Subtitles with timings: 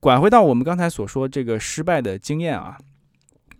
[0.00, 2.78] 拐回到我们刚才所说这个失败的经验啊，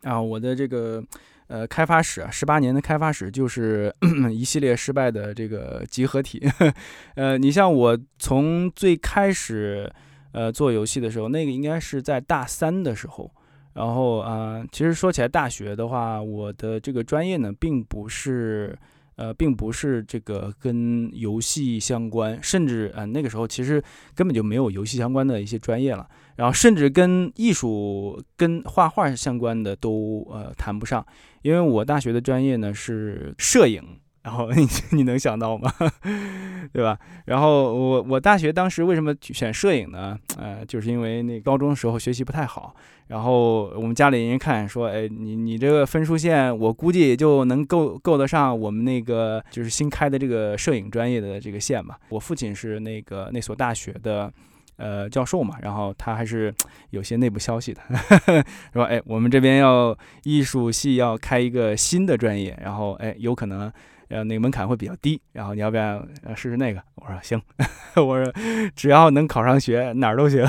[0.03, 1.05] 啊，我的这个
[1.49, 3.95] 呃开发史啊，十八年的开发史就是
[4.33, 6.43] 一系列失败的这个集合体。
[7.15, 9.93] 呃，你像我从最开始
[10.33, 13.31] 呃做游戏的时候，那个应该是在大三的时候。
[13.75, 18.77] 然后啊，其实说起来，大学的话，我的这个专业呢，并不是，
[19.15, 23.81] 呃，并不是这个跟游戏相关，甚至呃那个时候其实
[24.15, 26.09] 根本就没有游戏相关的一些专业了。
[26.41, 31.05] 然后甚至跟艺术、跟画画相关的都呃谈不上，
[31.43, 33.83] 因为我大学的专业呢是摄影。
[34.23, 35.73] 然后你你能想到吗？
[36.73, 36.99] 对吧？
[37.25, 40.19] 然后我我大学当时为什么选摄影呢？
[40.39, 42.75] 呃，就是因为那高中的时候学习不太好，
[43.09, 51.99] 然后我们家里人看说，哎，你你这个分数线，我估计也就能够够得上我们那个就是新开的这个摄影专业的这个线吧。
[52.11, 54.31] 我父亲是那个那所大学的
[54.81, 56.53] 呃教授嘛，然后他还是
[56.91, 57.81] 有些内部消息的，
[58.73, 63.71] 说，哎，我们这边要艺术系要开一个新的专业，然后哎，有可能。
[64.13, 66.83] 呃，那个门槛会比较低，然后你要不要试试那个？
[66.97, 67.41] 我说行，
[67.95, 68.33] 我说
[68.75, 70.45] 只要能考上学，哪儿都行。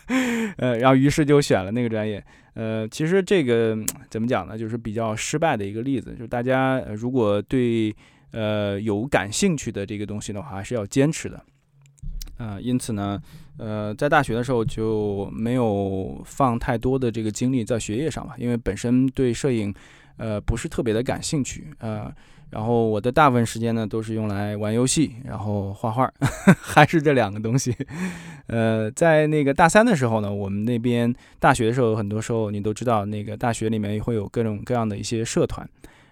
[0.58, 2.22] 呃，然后于是就选了那个专业。
[2.52, 3.78] 呃，其实这个
[4.10, 4.58] 怎么讲呢？
[4.58, 6.10] 就是比较失败的一个例子。
[6.10, 7.96] 就是大家如果对
[8.32, 11.42] 呃有感兴趣的这个东西的话，还是要坚持的。
[12.38, 13.20] 啊，因此呢，
[13.58, 19.74] 呃，在大学的时候就没有放太多的这个精力在学业上嘛，因为本身对摄影
[20.16, 22.10] 呃不是特别的感兴趣呃。
[22.50, 26.10] 然后我的大部分时间呢，都是用来玩游戏，然后画画，
[26.58, 27.76] 还是这两个东西。
[28.46, 35.68] 呃，在那个大三的时候呢，我们那边大学的时候，很多时候你都知道，那个大学里面会有各种各样的一些社团。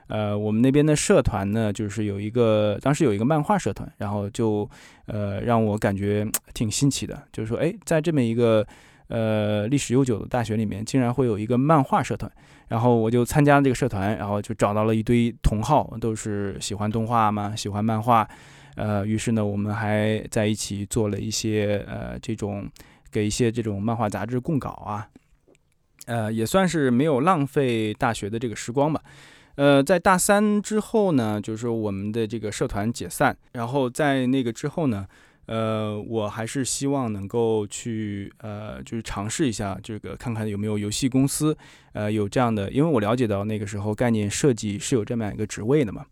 [0.08, 4.68] 呃，我们那边的社团呢，就是有一个，当时有一个漫画社团，然后就
[5.06, 8.66] 呃让我感觉挺新奇的，就是说，哎，在这么一个
[9.08, 12.30] 呃历史悠久的大学里面，竟然会有一个漫画社团。
[12.68, 18.28] 然后我就参加了这个社团，然后就找到了一堆同好，都是喜欢动画嘛，喜欢漫画，
[18.74, 22.68] 呃，于是呢，我们还在一起做了一些呃这种
[23.10, 25.06] 给一些这种漫画杂志供稿啊，
[26.06, 29.00] 呃，也算是没有浪费大学的这个时光吧。
[29.56, 35.06] 呃，在大三之后呢，就是我们的这个社团解散，然后在那个之后呢。
[35.48, 41.56] 呃，我还是希望能够去呃，就是尝试一下这个，看看有没有游戏公司，
[41.92, 46.04] 呃，有这样的，因为我了解到那个时候概念设计是有这么样一个职位的嘛，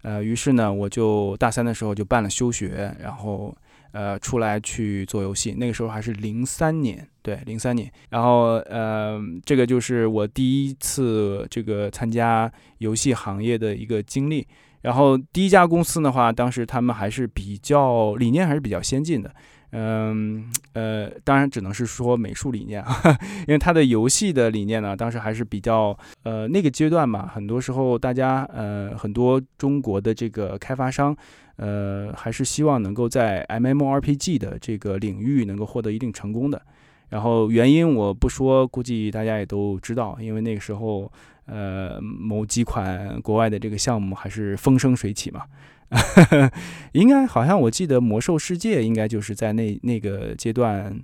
[0.00, 3.54] 呃，于是呢，我就大三的时候就办了休学，然后
[3.92, 5.52] 呃，出来去做游戏。
[5.52, 14.46] 那个时候还是零三年，对，零三年，然后呃，这个就是我第一次这个参加游戏行业的一个经历。
[14.82, 19.34] 然后第一家公司的话，当时他们还是比较理念还是比较先进的，
[19.72, 22.96] 嗯呃，当然只能是说美术理念啊，
[23.48, 31.14] 因为它的游戏的理念呢，当时还是比较呃那个阶段嘛，很多时候大家呃很多中国的这个开发商
[31.58, 36.60] 呃还是希望能够在 MMORPG 的这个领域能够获得一定成功的。
[37.10, 41.12] 然后原因我不说，估计大家也都知道，因为那个时候。
[41.50, 45.44] 呃，某几款国外的这个项目还是风生水起嘛，
[46.92, 50.94] 应该好像我记得《魔兽世界》应该就是在那那个阶段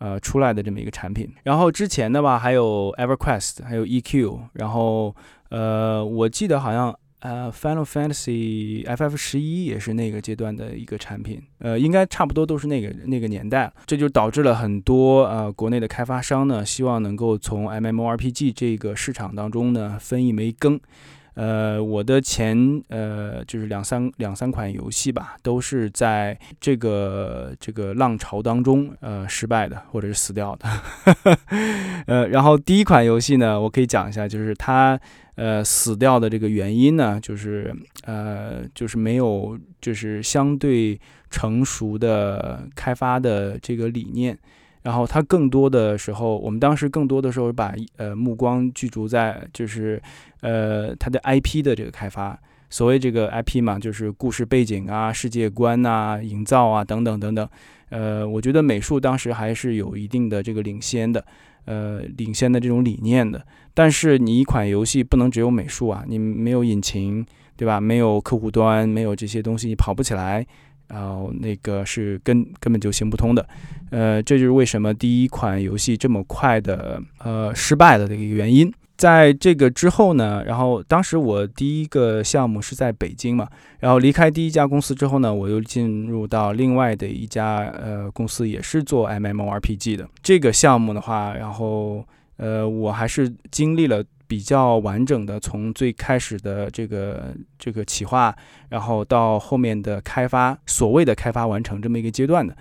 [0.00, 1.32] 呃出来的这么一个产品。
[1.44, 5.14] 然后之前的吧，还有 EverQuest，还有 EQ，然后
[5.50, 6.92] 呃，我记得好像。
[7.22, 20.80] 呃，Final Fantasy FF 十一也是那个阶段的一个产品，呃，应该差不多都是那个那个年代，这就导致了很多呃国内的开发商呢，希望能够从 MMORPG 这个市场当中呢分一枚羹。
[21.34, 30.68] 呃，我的前呃就是两三两三款游戏吧，都是在这个这个浪潮当中呃失败的，或者是死掉的。
[32.06, 34.98] 呃，然后第一款游戏呢，我可以讲一下，就是它。
[35.34, 41.00] 呃，死掉的这个原因呢，就是呃，就是没有，就是相对
[41.30, 44.38] 成熟的开发的这个理念。
[44.82, 50.02] 然后它更多的时候，我们当时更多的时候把呃目光聚足在就是
[50.40, 52.38] 呃它的 IP 的这个开发。
[52.68, 57.48] 所谓这个 IP 嘛，就是故事背景啊、世界观啊、营造啊等等等等。
[57.90, 61.24] 呃，我觉得美术当时还是有一定的这个领先的。
[61.64, 67.24] 呃，领先的这种理念的，但是你一款游戏不能只有美术啊，你没有引擎，
[67.56, 67.80] 对吧？
[67.80, 70.44] 没有客户端，没有这些东西，你跑不起来，
[70.88, 73.48] 然后那个是根根本就行不通的。
[73.90, 78.72] 呃，这就是为什么第一款游戏这么快的呃失败的这个原因。
[78.96, 83.48] 在这个之后呢，然后当时我第一个项目是在北京嘛，
[83.80, 92.04] 然后离开第一家公司之后呢，我又进入到另外的一家呃公司，也是做 MMORPG 的这个项目的话，然后
[92.36, 98.34] 呃我还是经历了比较完整的从最开始的这个这个企划，
[98.68, 102.56] 然后到后面的开发，所谓的开发完成这么一个阶段的，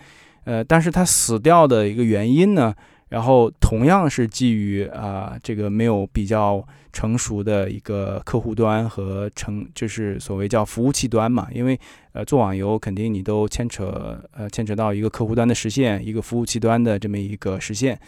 [0.46, 2.74] 呃，但是它死掉的一个原因呢？
[3.12, 11.78] 然后同样是基于啊这个没有比较成熟的一个客户端和成就是所谓叫服务器端嘛，因为
[12.14, 18.00] 呃做网游肯定你都牵扯呃牵扯到一个客户端的实现，一个服务器端的这么一个实现，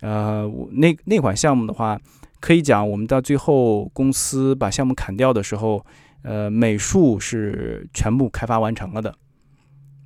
[0.00, 1.96] 呃那那款项目的话，
[2.40, 5.86] 可以讲我们到最后公司把项目砍掉的时候，
[6.22, 9.14] 呃美术是全部开发完成了的，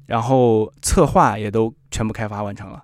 [0.05, 2.83] 然后策划也都全部开发完成了。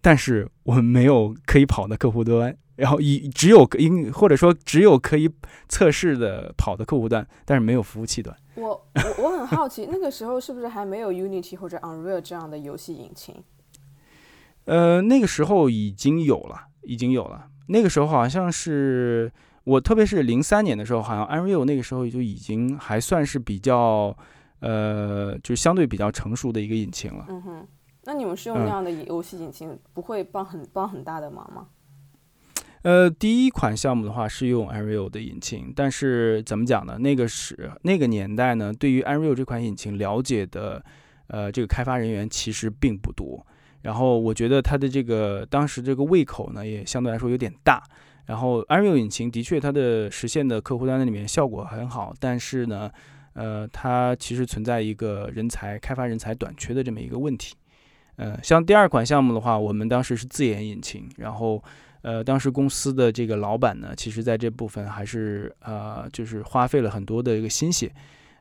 [0.00, 5.30] 但是我们没有可以跑的客户端，然后以只有应或者说只有可以
[5.68, 8.34] 测试的跑的客户端，但是没有服务器端。
[8.54, 13.34] 我我我很好奇，那个时候是不是还没有 Unity 或者 Unreal 这样的游戏引擎？
[14.64, 17.48] 呃，那个时候已经有了，已经有了。
[17.68, 19.32] 那个时候好像是
[19.64, 24.16] 我，特别是零三年的时候，好像 Unreal 那个时候就已经还算是比较
[24.60, 27.26] 呃，就相对比较成熟的一个引擎了。
[27.28, 27.66] 嗯哼。
[28.04, 31.68] 那你们是用那样的游戏引擎，不会帮很帮很大的忙吗？
[32.82, 36.96] 呃，第一款项目的话是用 Unreal 的引擎，但是怎么讲呢？
[36.98, 40.82] 那个是那个年代呢，对于 Unreal 这款引擎了解的，
[41.26, 43.46] 呃，这个开发人员其实并不多。
[43.82, 47.82] 然后我觉得它的这个当时这个胃口呢，也相对来说有点大。
[48.24, 52.90] 然后 Unreal 引擎的确它的实现的客户端的里面效果很好，但是呢，
[53.34, 57.54] 呃，它其实存在一个人才开发人才短缺的这么一个问题。
[58.20, 61.64] 呃，像第二款项目的话，我们当时是自研引擎，然后，
[62.02, 67.90] 呃，当时公司的这个老板呢，其实在这部分还是呃，就是花费了很多的一个心血，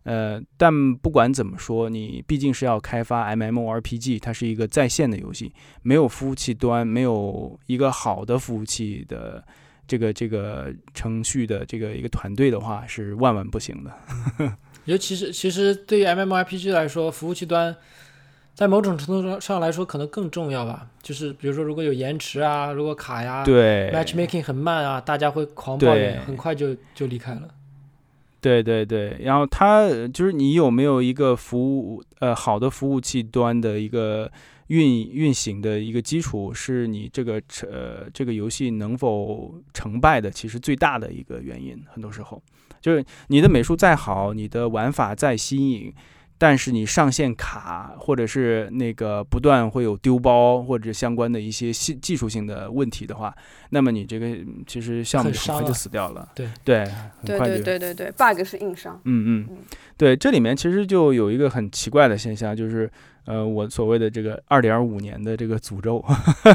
[0.03, 9.41] 呃，但不管怎么说，你毕竟是要开发 MMORPG，它是一个在线的游戏，没有服务器端，没有一个好的服务器的
[9.87, 13.93] 这个这个程序的这个一个团队的话，是万万不行的。
[14.83, 17.73] 尤其是其实对于 MMORPG 来说，服务器端。
[18.59, 20.85] 在某种程度上上来说，可能更重要吧。
[21.01, 27.47] 就是比如说，如果有延迟啊，如果卡呀，对，matchmaking 很慢啊，大家会狂抱怨，很快就就离开了。
[28.41, 34.29] 对对对，然后它就是你有没有一个服务呃好的服务器端的一个
[34.67, 41.81] 运运行的一个基础，是你这个呃这个游戏能否成败的，其实最大的一个原因。
[41.89, 42.43] 很多时候，
[42.81, 45.93] 就是你的美术再好，你的玩法再新颖。
[46.39, 53.35] 但是你上线卡，或者是那个不断会有丢包或者相关的一些技技术性的问题的话，
[53.71, 56.27] 那么你这个其实项目很快就死掉了。
[56.33, 56.89] 对对，
[57.25, 58.99] 对对对对对，bug 是硬伤。
[59.03, 59.57] 嗯嗯，
[59.97, 62.89] 对，这里面其实就有一个很奇怪的现象，就是
[63.25, 66.03] 呃，我所谓的这个二点五年的这个诅咒，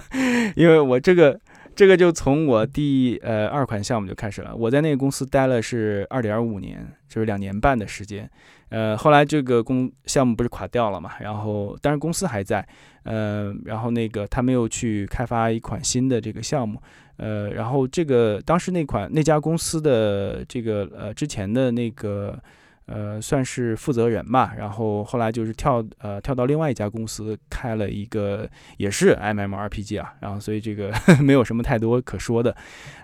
[0.56, 1.38] 因为我这个
[1.75, 8.31] 这个就从我第呃二款项目就开始了，我在那个公司待了是二点五年，就是两年半的时间。
[8.71, 11.12] 呃，后来这个公项目不是垮掉了嘛？
[11.21, 12.67] 然后，但是公司还在，
[13.05, 16.81] 呃，然后那个他没有去开发一款新的这个项目，
[17.19, 22.38] 呃，然后这个当时那款那家公司的这个呃之前的那个。
[22.86, 28.46] 呃，算是负责人吧，然后后来就是跳呃跳到另外一家公司开了一个
[28.76, 30.92] 也是 MMRPG 啊，然后所以这个
[31.22, 32.54] 没有什么太多可说的。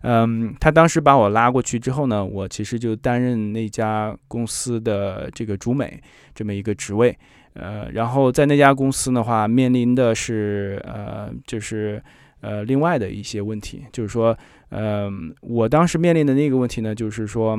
[0.02, 5.98] 嗯，他当时把我拉过去之后呢，我其实就担任那家公司的这个主美
[6.34, 7.16] 这么一个职位。
[7.54, 12.02] 呃，然后在那家公司的话，面临的是呃就是
[12.42, 14.36] 呃另外的一些问题，就是说，
[14.68, 17.58] 嗯，我当时面临的那个问题呢，就是说。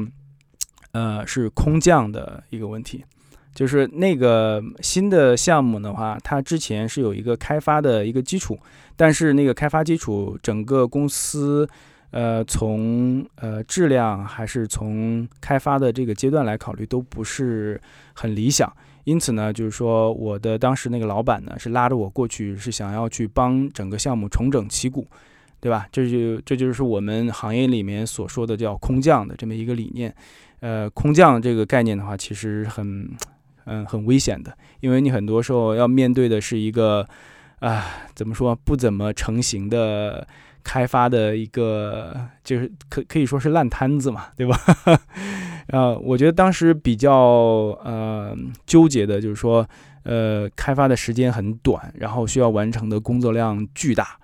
[0.92, 3.04] 呃，是空降的一个问题，
[3.54, 8.58] 就是那个新的项目的话，它之前是有一个开发的一个基础，
[8.96, 11.68] 但是那个开发基础，整个公司，
[12.12, 17.80] 呃，从呃质量还是从开发的这个阶段来考虑，都不是
[18.14, 18.72] 很理想。
[19.06, 25.08] 因此呢，就是说我的当时那个老板呢，是拉着我过去，是想要去帮整个项目重整旗鼓，
[25.60, 25.88] 对吧？
[25.92, 30.14] 这就这就是我们行业里面所说的叫空降的这么一个理念。
[30.62, 33.10] 呃，空降这个概念的话，其实很，
[33.66, 37.08] 嗯，很危险的，因为你很多时候要面对的是一个，
[37.60, 40.28] 啊，怎么说，不怎么成型的
[40.64, 44.58] 开发的一个，就是可可以说是烂摊子嘛，对吧？
[45.70, 47.14] 啊，我觉得当时比较
[47.84, 49.68] 呃纠结的就是说，
[50.04, 54.20] 呃，开发的时间很短，然后需要完成的工作量巨大。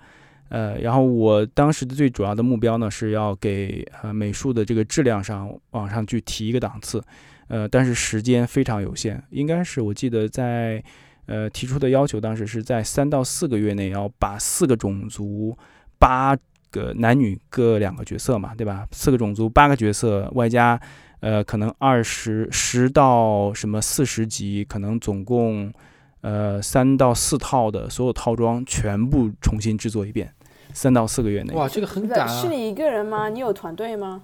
[0.48, 7.02] 呃，然后我当时的最主要的目标呢，是要给呃美术的这个质量上往上去提一个档次，
[7.48, 10.82] 呃，但是时间非常有限，应该是我记得在
[11.26, 15.56] 呃提出的要求，当时是在三到四个月内要把四个种族、
[15.98, 16.34] 八
[16.70, 18.86] 个男女各两个角色嘛，对吧？
[18.90, 20.80] 四个种族八个角色，外加
[21.20, 25.72] 呃可能二十十到什么四十集，可能总共
[26.22, 30.32] 呃三到四套的所有套装全部重新制作一遍。
[30.72, 32.42] 三到四个月内，哇，这个很赶啊！
[32.42, 33.28] 是你一个人吗？
[33.28, 34.22] 你有团队吗？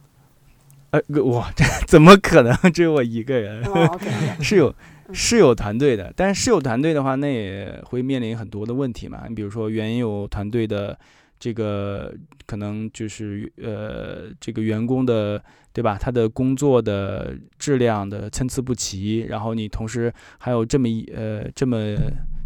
[0.90, 3.64] 呃，我，这 怎么可能只有我一个人？
[4.40, 4.74] 是有
[5.12, 9.24] 是有团队的，但是是有团队的话，那也会面临很多的问题嘛。
[9.28, 10.96] 你比如说原有团队的
[11.38, 12.14] 这个
[12.46, 15.98] 可能就是呃这个员工的对吧？
[16.00, 21.76] 他的工作的质量的参差不齐，然后你同时还有这么一呃这么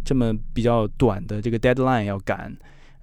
[0.03, 2.51] 这么比较短的这个 deadline 要赶，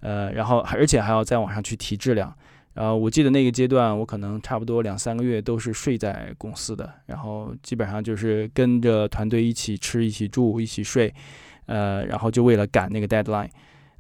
[0.01, 2.35] 呃，然后而且还要再往上去提质量。
[2.75, 11.11] 然后我记得那个阶段，我可能差不多两三个月都是睡在公司的，然后基本上就是跟着团队一起吃、一起住、一起睡，
[11.65, 13.49] 呃，然后就为了赶那个 deadline，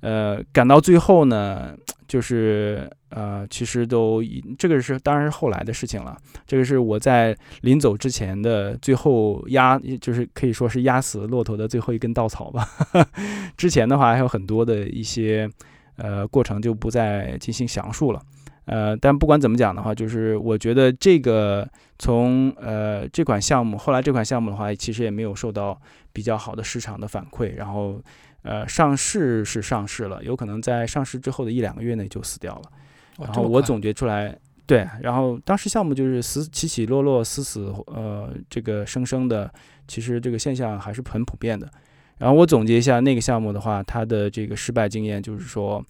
[0.00, 1.75] 呃，赶到最后呢，
[2.07, 4.23] 就是呃，其实都
[4.59, 6.15] 这个是当然是后来的事情了，
[6.47, 12.69] 这个是我在临走之前的最后压，就是可以说是压死骆驼的最后一根稻草吧。
[13.57, 15.50] 之前的话还有很多的一些
[15.97, 18.23] 呃过程就不再进行详述了。
[18.67, 21.69] 呃，但不管怎么讲的话，就是我觉得这个
[22.00, 25.81] 从呃这款项目后来这款项目的话，其实也没有受到
[26.12, 28.03] 比较好的市场的反馈，然后
[28.43, 32.62] 呃上市是上市了，有可能在上市之后的一两个月内就死掉了。
[33.19, 34.37] 然后我总结出来，
[34.67, 39.49] 对，然后当时项目就是死起起落落，死死呃这个生生的，
[39.87, 41.71] 其实这个现象还是很普遍的。
[42.18, 45.85] 然后我总结一下那个项目的话，它的这个失败经验就是说。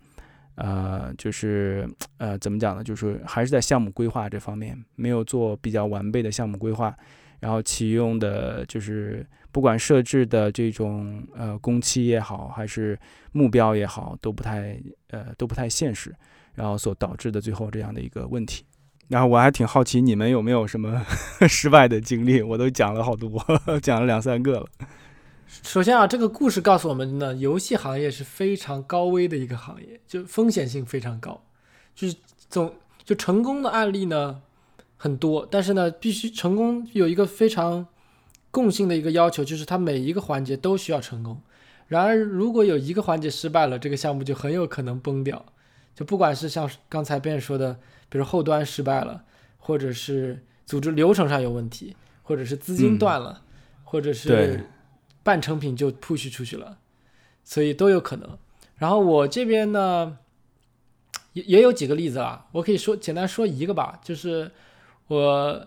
[0.59, 2.83] 呃，就是呃，怎么讲呢？
[2.83, 6.97] 就是还是在项目规划这方面没有做比较完备的项目规划，
[7.40, 12.99] 然后启用的就是不管设置的这种呃工期也好，还是
[13.33, 14.80] 目标也好，都不太
[15.11, 16.11] 呃都不太现实，
[16.54, 18.64] 然后所导致的最后这样的一个问题。
[19.09, 21.04] 然后我还挺好奇你们有没有什么
[21.47, 23.45] 失败的经历，我都讲了好多，
[23.83, 24.66] 讲了两三个了。
[25.49, 31.43] 首先啊，这个故事告诉我们呢，游戏行业是非常高危的一个行业，就风险性非常高，
[31.95, 32.17] 就是
[32.49, 32.73] 总
[33.05, 34.43] 就成功的案例呢
[34.97, 37.87] 很多，但是呢，必须成功有一个非常
[38.50, 41.41] 共性的一个要求，就是它每一个环节都需要成功。
[41.88, 45.45] 然而，如果有一个环节失败了，这个项目就很有可能崩掉。
[45.95, 49.23] 就不管是像刚才 Ben 说的，比如后端失败了，
[49.59, 53.43] 或者是组织流程上有问题，或者是资金嗯断了，
[53.85, 54.65] 或者是
[55.26, 56.78] 半成品就 push 出去了，
[57.42, 58.38] 所以都有可能。
[58.76, 60.18] 然后我这边呢，
[61.33, 64.52] 也也有几个例子啊，我可以说简单说一个吧，就是
[65.09, 65.66] 我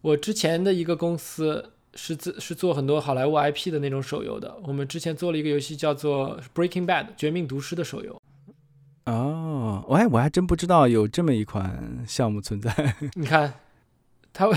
[0.00, 8.20] 我之前的一个公司是自是做很多好莱坞 IP 的那种手游的，我们之前做了一个游戏叫做《Breaking Bad》绝命毒师的手游。
[9.06, 12.96] 哦，我还我还真不知道有这么一款项目存在。
[13.14, 13.54] 你看，
[14.32, 14.48] 它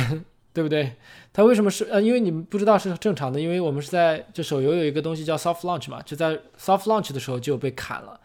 [0.54, 0.94] 对不对？
[1.34, 2.00] 它为什么是呃？
[2.02, 8.20] 因为你们不知道是正常的，因为我们是在这手游有一个东西叫 soft launch 嘛，就在 soft launch 的时候就被砍了。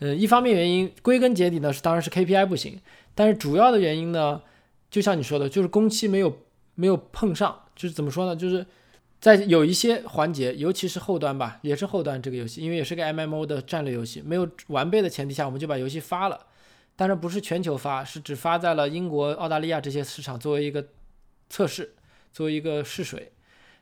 [0.00, 2.78] 呃，一方面原因归根结底呢是当然是 KPI 不行，
[3.14, 4.42] 但是主要的原因呢，
[4.90, 6.38] 就像你说的，就是工期没有
[6.74, 8.36] 没有碰上，就是怎么说呢？
[8.36, 8.66] 就是
[9.20, 16.38] 在有一些环节，尤其是后端吧，也是后端这个游戏，因为也是个 MMO 的战略游戏，没有完备的前提下，我们就把游戏发了。
[16.94, 20.84] 但是不是全球发，是只发在了英国、澳大利亚这些市场作为一个
[21.52, 21.92] 测试，
[22.32, 23.30] 作为一个试水。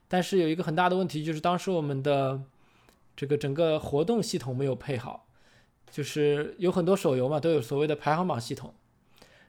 [0.09, 2.43] 但是有一个很大的问题，就是当时我们的
[3.15, 5.29] 这个整个活动系统没有配好，
[5.89, 8.75] 就是有很多手游嘛都有所谓的排行榜系统。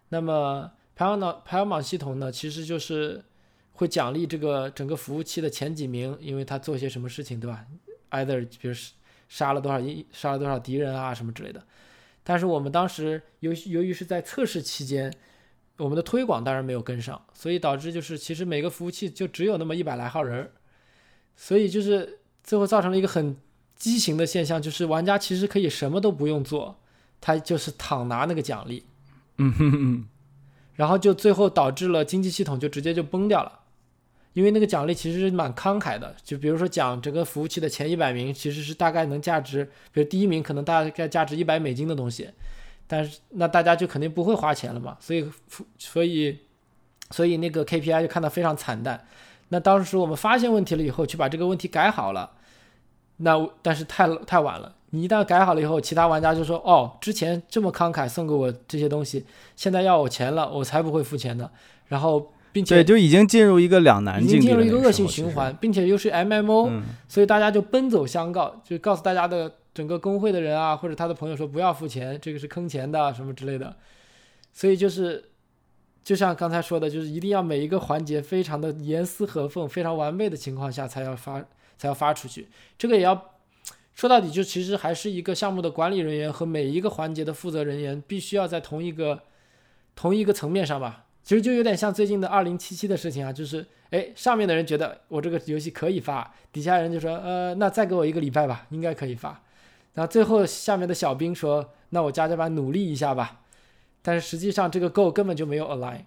[0.09, 3.23] 那么排行榜排行榜系统呢，其实就是
[3.71, 7.65] 会奖励这个整个服务器的前几名，因为他做些什么事情，对吧
[8.11, 8.75] ？either 比如
[9.27, 11.65] 杀了多少一杀了多少敌人啊什么之类的。
[12.23, 15.11] 但是我们当时由由于是在测试期间，
[15.81, 20.51] 我们的推广当然没有跟上，所以导致就是其实每个服务器就只有那么一百来号人儿，
[21.35, 23.35] 所以就是最后造成了一个很
[23.75, 26.79] 畸形的现象，就是玩家其实可以什么都不用做，
[27.19, 28.85] 他就是躺拿那个奖励，
[29.37, 30.07] 嗯哼哼，
[30.75, 33.59] 然后就最后导致了经济系统就直接就崩掉了。
[34.33, 42.29] 因为那个奖励其实是蛮慷慨的，就比如说奖整个服务器的前一百名，其实是大概能价值，比如第一名可能大概价值一百美金的东西，
[42.91, 45.25] 但是那大家就肯定不会花钱了嘛，所以
[45.77, 46.39] 所以
[47.09, 49.07] 所以那个 KPI 就看到非常惨淡。
[49.47, 52.31] 那当时我们发现问题了以后，去把这个问题改好了，
[53.17, 61.49] 那但是太太晚了，你一旦改好了以后，其他玩家就说哦，之前这么慷慨送给我这些东西，现在要我钱了，我才不会付钱的。
[61.87, 64.55] 然后并且对，就已经进入一个两难已境地了。
[64.55, 73.75] 经进入一个恶性循环，并且又是 MMO，、嗯，所以大家就奔走相告，就告诉大家的整个工会的人啊，或者他的朋友说不要付钱，这个是坑钱的什么之类的。
[74.51, 75.29] 所以就是，
[76.03, 81.41] 就像刚才说的，就是一定要每一个环节非常的严丝合缝、非常完备的情况下才要发
[81.77, 82.47] 才要发出去。
[82.77, 83.31] 这个也要
[83.95, 89.23] 说到底，就其实还是一个项目的管理人员和每一个环节的负责人员必须要在同一个
[89.95, 91.05] 同一个层面上吧。
[91.23, 99.41] 其实就有点像最近的二零七七的事情啊，就是哎，上面的人觉得我这个游戏可以发，底下人就说呃，那再给我一个礼拜吧，应该可以发。
[99.93, 103.41] 然后最后下面的小兵说，那我加加班努力一下吧。
[104.01, 106.05] 但是实际上这个 Go 根本就没有 align。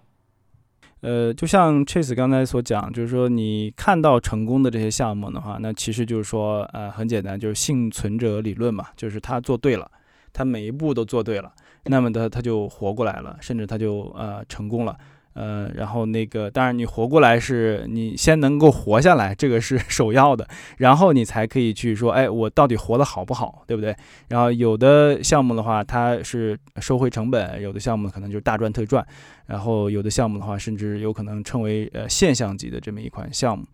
[1.01, 9.89] 呃，就像 Chase 刚才所讲，就是说你看到成功的这些项目的话，那其实就是说，呃，很简单，就是幸存者理论嘛，就是他做对了，
[10.33, 14.97] 他每一步都做对了，那么他他就活过来了，甚至他就呃成功了。
[15.35, 23.93] 呃，然后那个，当然你活过来是你先能够活下来，这个是 首要的，然后你才可以去说，哎，我到底活得好不好，对不对？
[24.29, 29.03] 然后有的项目的话，它是收回成本；有的项目可能就是大赚特赚；
[29.45, 33.65] 然后有的项目的话，甚至有可能称为呃现象级的这么一款项目，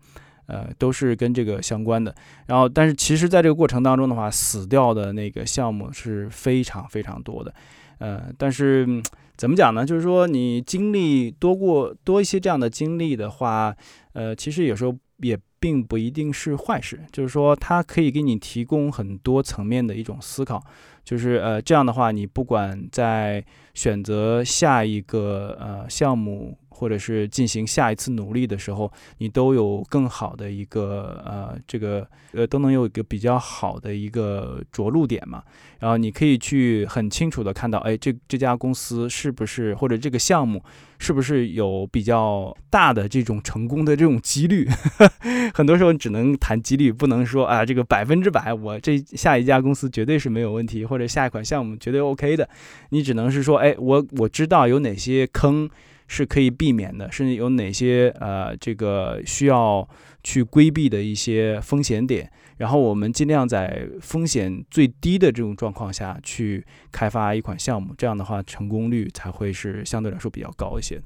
[0.46, 2.12] 呃，都是跟这个相关的。
[2.46, 7.54] 然后，但是其实在这个过程当中的话，死掉的那个项目是非常非常多的，
[7.98, 9.00] 呃，但是。
[9.42, 9.84] 怎么讲呢？
[9.84, 13.74] 就是说，你经历多过多一些这样的经历的话，
[14.12, 17.00] 呃，其实有时候也并不一定是坏事。
[17.10, 20.62] 就是说，它可以给你提供很多层面的一种思考。
[21.02, 23.44] 就是呃，这样的话，你不管在
[23.74, 35.42] 选择下一个呃项目，或者是进行下一次努力的时候，你都有更好的一个呃这个呃都能有一个比较好的一个着陆点嘛。
[35.78, 40.62] 然后你可以去很清楚的看到，哎，这这家公司是不是或者这个项目
[40.98, 44.68] 是不是有比较大的这种成功的这种几率？
[45.52, 52.48] 很多时候只能谈几率，不能说啊这个百分之百，我这下一家公司绝对是没有问题，或者下一款项目绝对 OK 的。
[52.90, 55.68] 你只能是说，哎，我我知道有哪些坑
[56.12, 59.88] 是可以避免的，甚至有哪些呃这个需要
[60.22, 62.30] 去规避的一些风险点。
[62.58, 71.00] 然后我们尽量在风险最低的这种状况下去开发一款项目，这样的话成功率才会是相对来说比较高一些。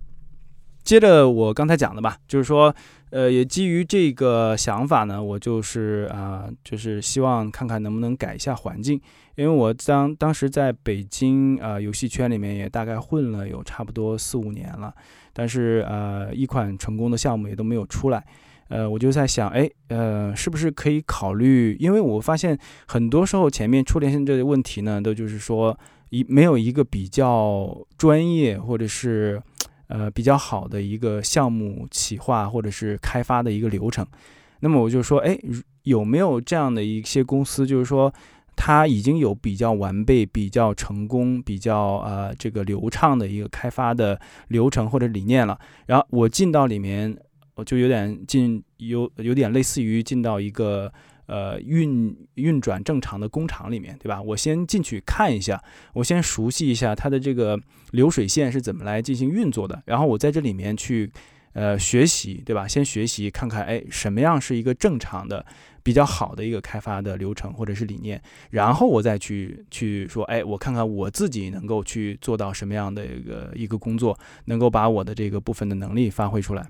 [0.86, 2.72] 接着我刚才讲的吧，就是说，
[3.10, 8.94] 呃，也基于这个想法呢，我就是啊、就是希望看看能不能改一下环境，
[9.34, 14.94] 因为我当当时在北京啊、游戏圈里面也大概混了有差不多四五年了，
[15.32, 18.24] 但是呃一款成功的项目也都没有出来。
[18.68, 21.76] 呃，我就在想，哎，呃，是不是可以考虑？
[21.80, 25.76] 因为我发现很多时候前面出现这个问题呢，都就是说
[26.10, 29.42] 一没有一个比较专业或者是
[29.88, 34.06] 呃比较好的一个项目企划或者是开发的一个流程。
[34.60, 35.38] 那么我就说，哎，
[35.82, 38.12] 有没有这样的一些公司，就是说
[38.54, 47.16] 它已经有比较完备、比较成功、比较呃这个流畅的一个开发的流程或者理念了，然后我进到里面。
[47.58, 50.92] 我就有点进有有点类似于进到一个
[51.26, 54.20] 呃运运转正常的工厂里面，对吧？
[54.22, 55.62] 我先进去看一下，
[55.94, 57.58] 我先熟悉一下它的这个
[57.90, 61.10] 流水线是怎么来进行运作的，然后我在这里面去
[61.52, 62.66] 呃学习，对吧？
[62.66, 65.44] 先学习看看，哎，什么样是一个正常的、
[65.82, 76.66] 比较好的一个开发的流程或者是理念，然后我再去去说，哎，我看看我自己能够去做到什么样的一个一个工作，能够把我的这个部分的能力发挥出来。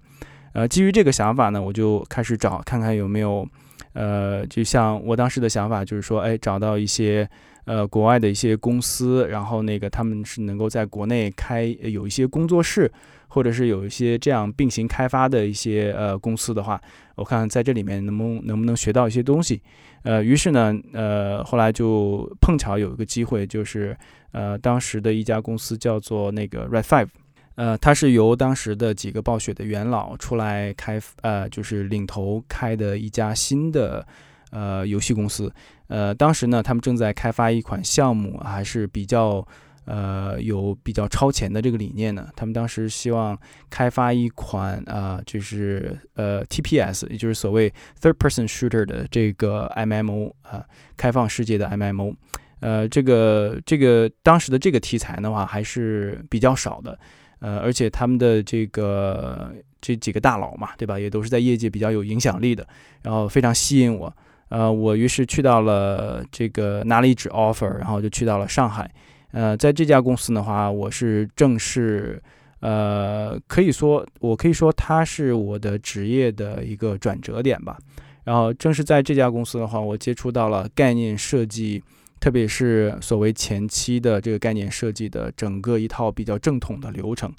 [0.53, 3.47] 呃，基于这个想法呢，我就开始找看看有没有，
[3.96, 7.26] 呃，就像我当时的想法就是说，哎，找到一些
[7.64, 12.92] 呃国外的一些公司，然后那个他们是能够在国内开有一些工作室，
[13.26, 16.78] 或者是有一些这样并行开发的一些呃公司的话，
[17.14, 19.62] 我看看在这里面能不能能不能学到一些东西。
[20.02, 23.96] 呃，于是呢，呃，后来就碰巧有一个机会，就是
[24.32, 27.09] 呃当时的一家公司叫做那个 Red Five。
[27.57, 34.07] 呃，它是由当时的几个暴雪的元老出来开，呃，就是领头开的一家新的
[34.51, 35.53] 呃游戏公司。
[35.88, 39.47] 呃，当时呢，他们正在开发一款项目，还是比较
[39.87, 42.29] 呃有比较超前的这个理念呢。
[42.37, 43.38] 他们当时希望
[43.71, 50.64] 开发一款啊、呃，就是呃 TPS，也就是所谓 Third Person Shooter 的这个 MMO 啊、
[50.97, 52.14] 开放世界的 MMO。
[52.61, 56.99] 呃，这个这个当时的这个题材的话，还是比较少的。
[57.40, 62.66] 呃，而且他们的这个这几个大佬嘛，对吧，也都是在业界比较有影响力的，
[63.03, 64.12] 然后非常吸引我。
[64.49, 68.90] 呃，我于是去到了这个拿了一纸 offer，然后就去到了上海。
[69.33, 72.22] 呃，在这家公司的话，我是正式，
[72.61, 77.77] 呃，可以说我可以说它是我的职业的一个转折点吧。
[78.25, 81.83] 然后正是在这家公司的话，我接触到了概念设计，
[82.18, 87.33] 特别是所谓前期的这个概念设计的整个一套比较正统的流程。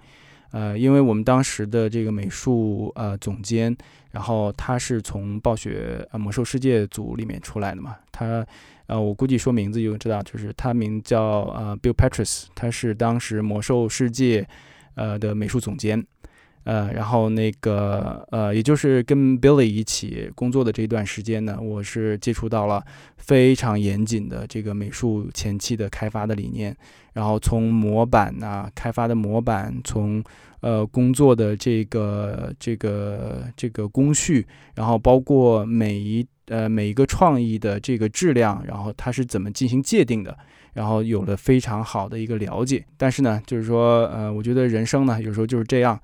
[0.52, 3.76] 呃，因为我们当时的这个美术呃总监，
[4.12, 8.46] 然后他是从暴雪呃魔兽世界组里面出来的嘛，他
[8.86, 14.48] 呃我估计说名字就知道，就是他名叫呃 Bill Petras，他是当时魔兽世界
[14.96, 16.02] 呃的美术总监，
[16.68, 22.84] 呃，然后那个呃也就是跟 Billy 一起工作的这段时间呢，我是接触到了
[23.16, 26.76] 非常严谨的这个美术前期的开发的理念。
[27.14, 30.22] 然后从模板呐，开发的模板，从
[30.60, 40.38] 呃工作的这个这个这个工序，然后包括每一呃每一个创意的这个质量，然后它是怎么进行界定的，
[40.78, 42.86] 然后有了非常好的一个了解。
[42.96, 46.00] 但是呢，就是说呃，我觉得人生呢有时候就是这样，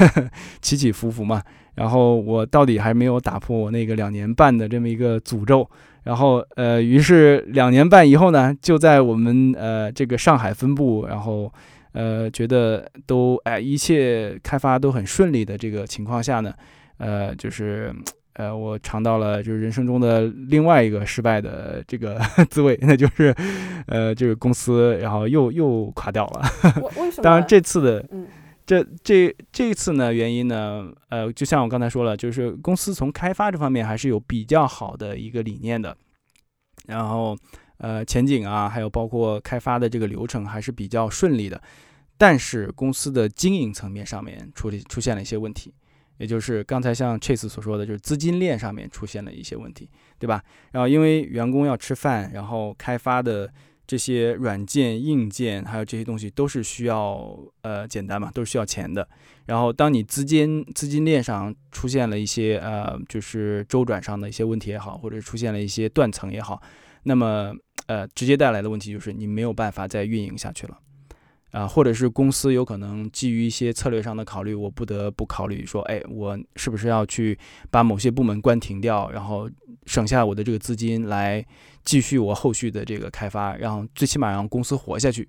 [0.62, 1.42] 起起伏伏嘛。
[1.74, 5.68] 然后我到底还没有打破我那个两年半的这么一个诅咒。
[6.04, 11.52] 然后，呃，于是两年半以后呢，就在我们呃这个上海分部，然后，
[11.92, 16.54] 呃，觉得都哎一切开发都很顺利的这个情况下呢，
[16.98, 17.92] 呃，就是
[18.36, 22.18] 呃我尝到了就是人生中的另外一个失败的这个
[22.48, 23.34] 滋味，那就是，
[23.86, 26.42] 呃，这个公司然后又又垮掉了。
[27.22, 28.26] 当然这次的，嗯。
[28.68, 35.96] 这这这次呢，原因呢，呃，就像我刚才说了，就是公司从开发这方面还是有比较好的一个理念的，
[36.88, 37.38] 然后
[37.78, 41.62] 呃，前景啊，还有包括开发的这个流程还是比较顺利的，
[42.18, 45.72] 但是公司的经营层面上面出出现了一些问题，
[46.18, 50.42] 也就是刚才像 Chase 所说的，就是资金链上面出现了一些问题，对吧？
[50.72, 53.52] 然后因为员工要吃饭，然后开发的。
[53.88, 59.08] 这些软件、硬件，还有这些东西都是需要呃简单嘛，都是需要钱的。
[59.44, 66.60] 然后，当你资金资金链上出现了一些呃，就是周转上的一些问题也好，或者出现了一些断层也好，
[67.04, 67.54] 那么
[67.86, 70.76] 呃，直接带来的问题就是你没有办法再运营下去了。
[71.56, 77.38] 啊，或者是公司有可能基于一些策略上的考虑，我不得不考虑说，哎，我是不是要去
[77.70, 79.48] 把某些部门关停掉，然后
[79.86, 81.42] 省下我的这个资金来
[81.82, 85.26] 继续我后续的这个开发，让最起码让公司活下去。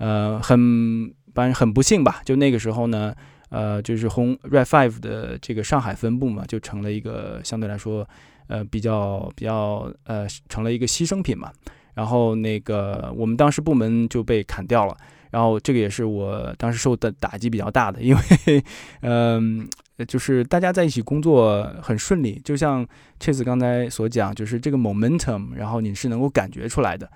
[0.00, 3.14] 呃，很反正很不幸吧，就那个时候呢，
[3.50, 8.04] 呃，就是红 Red Five 的这个上海分部嘛，就成了一个相对来说，
[8.48, 11.52] 呃，比较比较呃，成了一个牺牲品嘛。
[11.94, 14.96] 然后那个我们当时部门就被砍掉了。
[15.30, 18.64] 然后这个也是我当时受的打击比较大的，因为，
[19.02, 19.68] 嗯，
[20.08, 22.84] 就是大家在一起工作很顺利，就像
[23.20, 27.08] Chase 刚才所讲，就是这个 momentum，然后你是能够感觉出来的，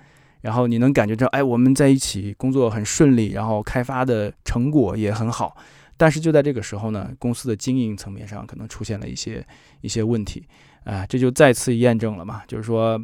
[0.43, 5.57] 然后你能感觉到，哎，我们在一起工作很顺利，然后开发的成果也很好。
[5.97, 9.45] 但是就在这个时候呢，公司的经营层面上可能出现了一些
[9.81, 10.47] 一些问题，
[10.85, 13.01] 啊，这就再次验证了嘛，就是说，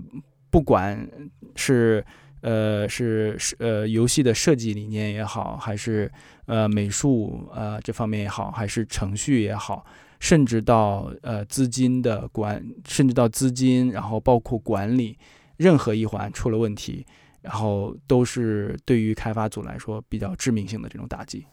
[0.50, 1.08] 不管
[1.56, 2.04] 是。
[2.40, 6.10] 呃，是是呃，游戏的设计理念也好，还是
[6.46, 9.84] 呃美术呃这方面也好，还是程序也好，
[10.18, 15.18] 甚至到呃资金的管，甚至到资金，然后包括管理，
[15.56, 17.04] 任何一环出了问题，
[17.42, 21.44] 然后都是对于开发组来说比较致命性的这种打击。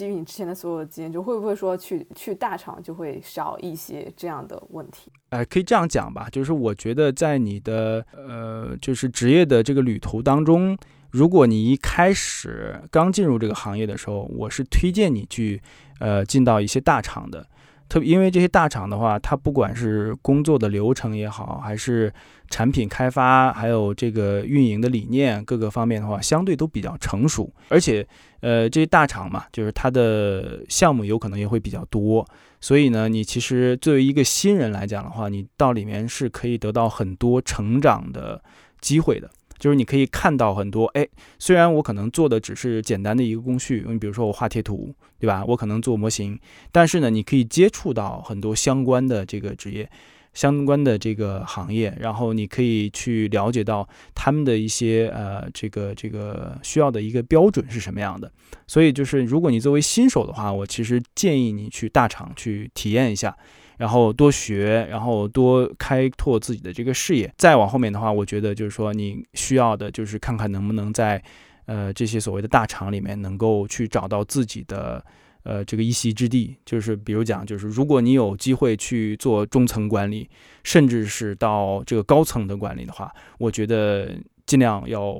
[0.00, 5.12] 基于你之前的所有的经验，就会不会说去去大厂就会少一些这样的问题？
[5.28, 10.74] 呃，可以这样讲吧，就是我觉得在你的呃，就是职业的这个旅途当中，
[11.10, 15.60] 如果你一开始刚进入这个行业的时候，我是推荐你去
[15.98, 17.46] 呃进到一些大厂的。
[17.90, 22.10] 特别因为这些大厂的话，它不管是工作的流程也好，还是
[22.48, 27.52] 产品开发，还有这个运营的理念各个方面的话，相对都比较成熟。
[27.68, 28.06] 而且，
[28.42, 32.24] 呃，这些大厂嘛，就是它的项目有可能也会比较多。
[32.60, 38.40] 所以呢，你其实作为一个新人来讲的话，你到里面是可以得到很多成长的
[38.80, 39.28] 机会的。
[39.60, 41.06] 就是你可以看到很多，哎，
[41.38, 45.44] 虽然我可能做的只是简单的一个工序，你比如说我画贴图，对吧？
[45.46, 46.40] 我可能做模型，
[46.72, 49.88] 但是呢，你可以接触到很多相关的这个职业，
[50.32, 58.32] 相关的这个行业，然后你可以去了解到他们的一些呃，这个这个需要的一个标准是什么样的。
[58.66, 63.36] 所以就是如果你作为新手的话，我其实建议你去大厂去体验一下。
[63.80, 67.32] 然后多学，然后多开拓自己的这个视野。
[67.38, 71.22] 再往后面的话，我觉得就是说，你需要的就是看看能不能在，
[71.64, 75.02] 呃，这些所谓的大厂里面能够去找到自己的，
[75.44, 76.54] 呃这个一席之地。
[76.66, 80.28] 就是比如讲，就是如果你有机会去做中层管理，
[80.62, 84.14] 甚至是到这个高层的管理的话，我觉得
[84.44, 85.16] 尽量要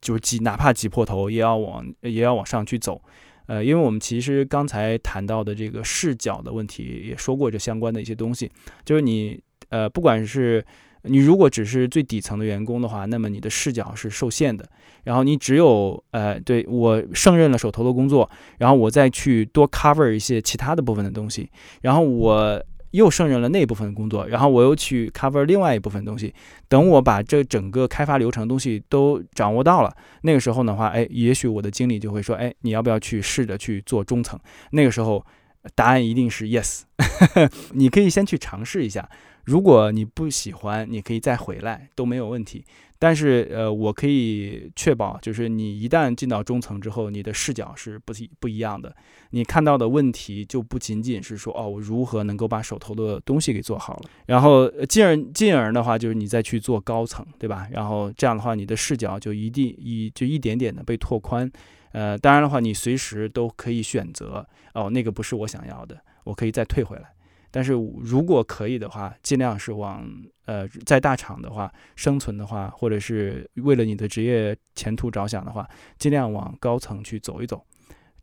[0.00, 3.02] 就是挤，哪怕挤破头也要往也要往上去走。
[3.46, 8.50] 呃，因为我们其实刚才谈到的这个视角的问题，也说过这相关的一些东西，
[8.84, 10.64] 就是你呃，不管是
[11.02, 14.68] 你如果只是最底层的员工的话，那么你的视角是受限的。
[15.04, 21.50] 然后你只有呃，对我胜任了手头的工作，然后我再去多 cover 一些其他的部分的东西，
[21.82, 22.64] 然后我。
[22.94, 26.32] 又胜任了那部分工作，然后我又去 cover 另外一部分东西。
[26.68, 34.38] 等我把这整个开发流程东西都掌握到了，那个时候的话，哎，也许我的经理就会说，哎，你要不要去试着去做中层？
[34.70, 35.26] 那个时候，
[35.74, 36.82] 答案一定是 yes。
[37.74, 39.08] 你可以先去尝试一下，
[39.42, 42.64] 如果你不喜欢，你可以再回来，都没有问题。
[43.06, 48.96] 但是，呃，我可以确保，就是你一旦进到中层之后，你的视角是不不一样的。
[49.32, 54.08] 你看到的问题就不仅仅是说，哦，我如何能够把手头的东西给做好了。
[54.24, 57.68] 然后，进而进而的话，就是你再去做高层，对吧？
[57.70, 61.52] 然后这样的话，你的视角就一定一就一点点的被拓宽。
[61.92, 67.12] 呃，当然的话，你随时都可以选择，哦，那个不是我想要的，我可以再退回来。
[67.56, 70.04] 但是如果可以的话，尽量是往
[70.44, 75.64] 呃，在大厂的话生存的话，或者是为了你的职业前途着想的话，
[75.96, 77.64] 尽量往高层去走一走，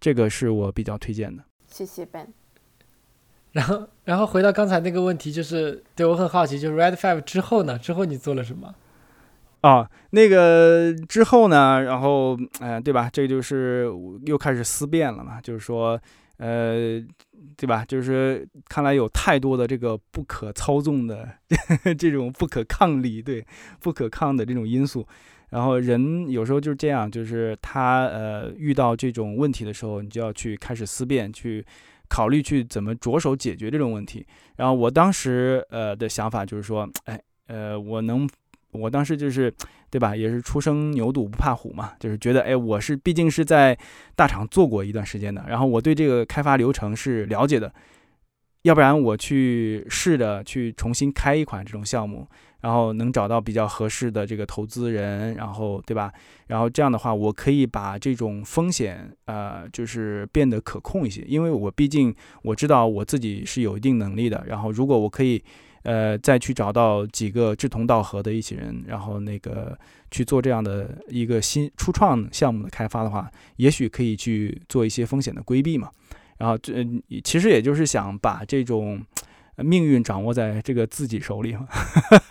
[0.01, 1.41] 这个是我比较推荐的。
[1.65, 2.27] 谢谢 Ben。
[3.53, 7.79] 然后，然后回到刚才那个问题，就是对我很好奇，就是 Red Five 之后呢？
[7.79, 8.75] 之后你做了什么？
[9.61, 11.81] 啊，那个之后呢？
[11.83, 13.09] 然后，哎，对吧？
[13.09, 13.89] 这就是
[14.25, 15.97] 又开始思辨了嘛，就是说。
[16.41, 16.99] 呃，
[17.55, 17.85] 对吧？
[17.85, 21.29] 就是看来有太多的这个不可操纵的
[21.99, 23.45] 这种不可抗力，对，
[23.79, 25.05] 不可抗的这种因素。
[25.51, 31.63] 然后人有时候就是这样，就是他呃遇到这种问题的时候，你就要去开始思辨，去
[32.09, 34.25] 考虑去怎么着手解决这种问题。
[34.55, 38.27] 然后我当时呃的想法就是说，哎，呃，我能。
[38.73, 39.53] 我当时就是，
[39.91, 40.15] 对吧？
[40.15, 43.77] 也是初生牛犊不怕虎嘛，就是觉得，哎，我是毕竟是在
[44.15, 47.71] 大厂做过一段时间的，然后我对这个开发流程是了解的，
[48.61, 52.25] 要不然我去试着去重新开一款这种项目，
[52.61, 56.09] 然后能找到比较合适的这个投资人，然后，对吧？
[56.47, 65.43] 然后这样的话，我可以把这种风险，呃，就是变得可控一些，因为我毕竟我知道我自己是有一定能力的，然后如果我可以。
[65.83, 69.77] 呃，再去找到几个志同道合的一起人，然后那个
[70.11, 75.89] 去做这样的一个新初创项目的开发的话，也许可以去做一些风险的规避嘛。
[76.37, 76.85] 然后这
[77.23, 78.99] 其实也就是想把这种
[79.57, 81.67] 命运掌握在这个自己手里嘛。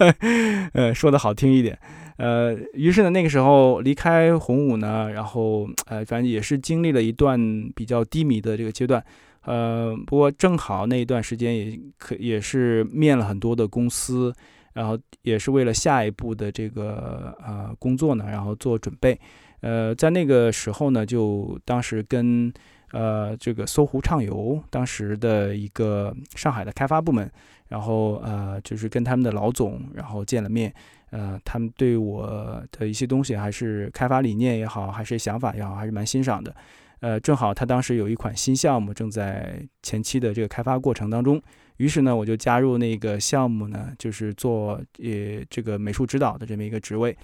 [0.74, 1.78] 呃，说的好听一点。
[2.16, 7.38] 呃，于是呢，那个时候离开红五呢，然后呃，反正也是经历了一段
[7.74, 9.02] 比较低迷的这个阶段。
[9.44, 14.33] 呃，不过正好那一段时间也可也是面了很多的公司，
[14.74, 19.18] 然后也是为了下一步的这个呃工作呢，然后做准备。
[19.61, 22.53] 呃，在那个时候呢，就当时跟
[22.92, 27.31] 呃这个搜狐畅游当时的一个上海的开发部门，
[27.68, 30.72] 然后呃就是跟他们的老总然后见了面，
[31.11, 36.55] 呃，他们对我的一些东西还是开发理念也好，还是想法也好，还是蛮欣赏的。
[37.00, 41.40] 呃，正好他当时有一款新项目正在前期的这个开发过程当中，
[41.78, 47.16] 于是呢，我就加入那个项目呢，就是做呃这个美术指导的这么一个职位，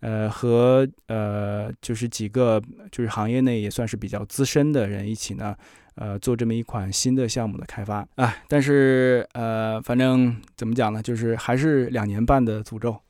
[0.00, 5.54] 呃，和呃就是几个就是行业内也算是比较资深的人一起呢，
[5.94, 8.34] 呃，做这么一款新的项目的开发啊。
[8.48, 13.00] 但是呃，反正怎么讲呢，就是还是两年半的诅咒，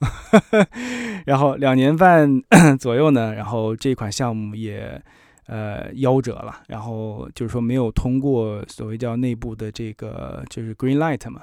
[1.24, 2.42] 然后两年半
[2.78, 5.02] 左右呢，然后这款项目也。
[5.50, 11.42] 呃，夭折了，然后就是说没有通过所谓叫内部的这个就是 green light 嘛，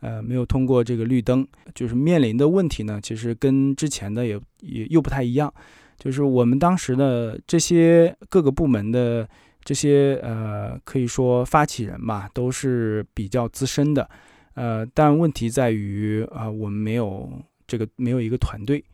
[0.00, 5.50] 呃，没有通过这个绿灯，就是面临的问题呢，其实跟之前的也也又不太一样，
[5.98, 9.26] 就是我们当时的这些各个部门的
[9.64, 14.06] 这些呃，可以说发起人嘛，都是比较资深的，
[14.52, 17.26] 呃，但问题在于啊，我们没有
[17.66, 18.84] 这个没有一个团队。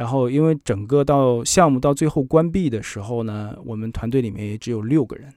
[0.00, 5.30] 然后，因为整个到项目到最后关闭的时候呢，我们团队里面也只有六个人，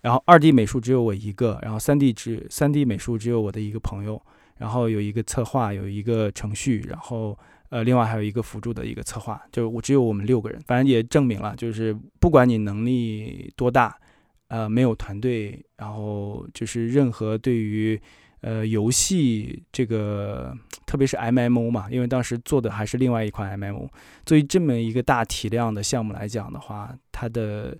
[0.00, 4.18] 然后二 D 美术只有我一个，然后三 D 只三 D 美术只有我的一个朋友，
[4.56, 10.58] 然后有一个策划，有一个程序，然后呃，另外还有一个辅助的一个策划，就我只有我们六个人。
[10.66, 13.94] 反正也证明了，就是不管你能力多大，
[14.48, 18.00] 呃，没有团队，然后就是任何对于。
[18.46, 20.56] 呃，游戏这个，
[20.86, 23.88] 特别是 MMO 嘛，因为当时做的还是另外一款 MMO。
[24.24, 27.76] 作为这么一个大体量的项目来讲的话，它的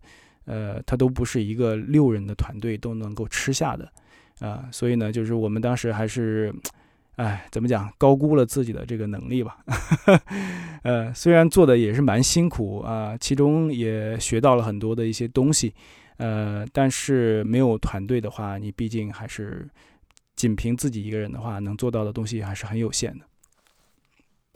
[0.46, 3.88] 呃，它都不是一个六人的团队都能够吃下的，
[4.40, 6.52] 啊，所以呢，就是我们当时还是，
[7.14, 9.58] 哎，怎么讲，高估了自己的这个能力吧，
[10.82, 15.72] 呃，虽然做的也是蛮辛苦啊，其中也学到了很多的一些东西，
[16.16, 19.68] 呃，但是没有团队的话，你毕竟还是
[20.36, 23.24] 仅凭自己一个人的话，能做到的东西还是很有限的。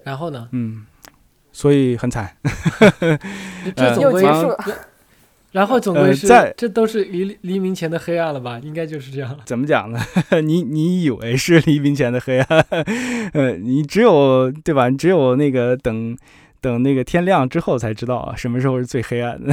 [0.05, 0.49] 然后呢？
[0.53, 0.87] 嗯，
[1.51, 2.37] 所以很惨。
[3.75, 4.59] 这总归又结束了。
[5.53, 8.61] 然后总归是，在这都是黎黎明前的黑暗了吧？
[8.63, 9.39] 应该就是这样了。
[9.47, 9.99] 怎么讲呢？
[10.45, 12.67] 你你以为是黎明前的黑暗？
[13.33, 14.89] 呃，你只有对吧？
[14.89, 16.17] 你只有那个等
[16.61, 19.53] 等那个天亮之后才知道啊，什么时候是最黑暗的。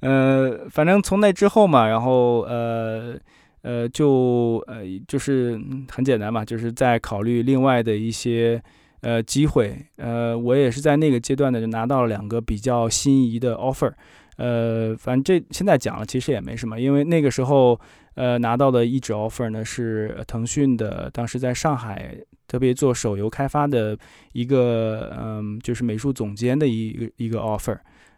[0.00, 3.14] 呃，反正从那之后嘛，然后呃
[3.62, 8.62] 呃就呃就是很简单嘛，就是在考虑另外的一些
[9.00, 9.76] 呃机会。
[9.96, 13.92] 呃，我也是在那个阶段呢，就拿到了两个比较心仪的 offer。
[14.36, 17.78] 呃，反正这现在讲了，其实也没什么，因为那个时候，
[18.14, 22.16] 呃，拿到的一纸 offer 呢是腾讯的，当时在上海
[22.46, 23.98] 特别做手游开发的
[24.32, 27.76] 一个，嗯，就是美术总监的一个一个 offer，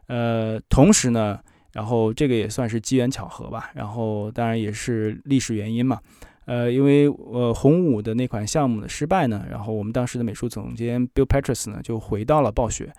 [0.09, 1.41] 呃，同时呢，
[1.73, 6.01] 然后这个也算是机缘巧合吧，然后当然也是历史原因嘛，
[6.47, 12.93] 呃，因为呃红五的那款项目的失败呢，然后我们当时的美术总监 Bill Petrus 呢就回到了暴雪。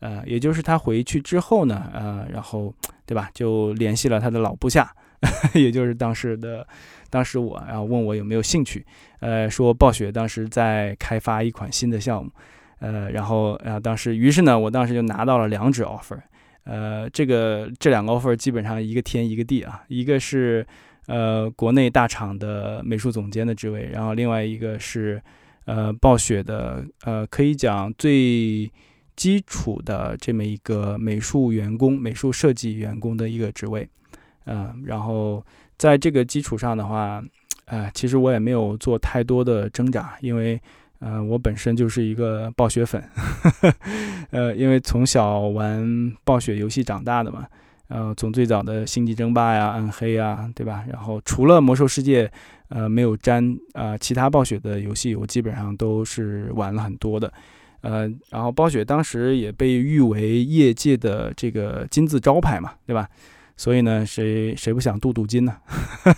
[0.00, 2.74] 呃，也就是他回去之后呢，呃，然后，
[3.06, 4.92] 对吧，就联系了他的老部下，
[5.54, 6.66] 也就是当时的，
[7.08, 8.84] 当时我，然后问我有没有兴趣，
[9.20, 12.32] 呃，说暴雪当时在开发一款新的项目，
[12.80, 16.18] 呃，然后，然后当时，于是呢，我当时就拿到了两纸 offer，
[16.64, 20.66] 呃，这个这两个 offer 基本上一个天一个地啊，一个是
[21.06, 25.22] 呃国内大厂的美术总监的职位，然后另外一个是
[25.64, 28.70] 呃暴雪的，呃，可以讲最。
[29.14, 33.86] 基础的这么一个美术员工、美术设计员工的一个职位，
[34.46, 35.44] 嗯，然后
[35.76, 37.22] 在这个基础上的话，
[37.66, 40.58] 呃，其实我也没有做太多的挣扎，因为，
[41.04, 43.02] 呃，我本身就是一个暴雪粉，
[44.30, 47.44] 呃，因为从小玩暴雪游戏长大的嘛，
[47.88, 50.84] 呃，从最早的星际争霸呀、暗黑啊，对吧？
[50.88, 52.30] 然后除了魔兽世界，
[52.68, 57.32] 呃，没有沾，呃，其他暴雪的游戏我基本上都是玩了很多的。
[57.80, 63.08] 呃，然后暴雪当时也被誉为业界的这个金字招牌嘛，对吧？
[63.56, 65.56] 所以呢，谁谁不想镀镀金呢？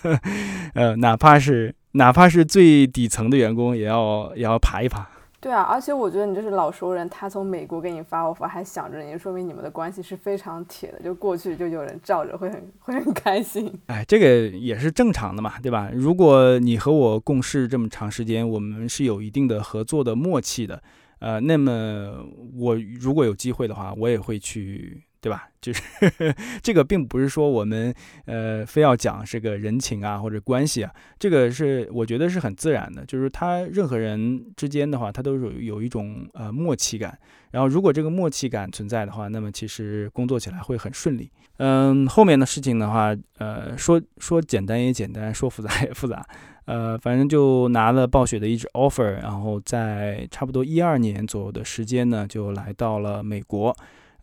[0.75, 5.09] 呃，哪怕是哪怕是最底层的员工，也要也要爬一爬。
[5.41, 13.71] 对啊，而且我觉得你这是老熟人，他从美国给你发 offer 还想着你，说明你们的关系是非常铁的，就过去就有人罩着，会很 会很开心。
[13.89, 15.91] 哎，这个也是正常的嘛，对吧？
[15.93, 20.83] 如果你和我共事这么长时间，我们是有一定的合作的默契的。
[21.19, 22.25] 呃，那么
[22.59, 25.49] 我如果有机会的话，我也会去，对吧？
[25.59, 25.83] 就是
[26.63, 27.95] 这个，并不是说我们
[28.27, 33.03] 呃非要讲这个人情啊或者关系啊，这个是我觉得是很自然的。
[33.07, 37.19] 就是他任何人之间的话，他都是有有一种呃默契感。
[37.53, 41.31] 然后如果这个默契感存在的话，那么其实工作起来会很顺利。
[41.57, 46.23] 嗯，后面的事情的话，呃，说说简单也简单，说复杂也复杂。
[46.67, 53.75] 呃，反正就拿了暴雪的一纸 offer，然后在差不多一二年左右的时间呢，就来到了美国。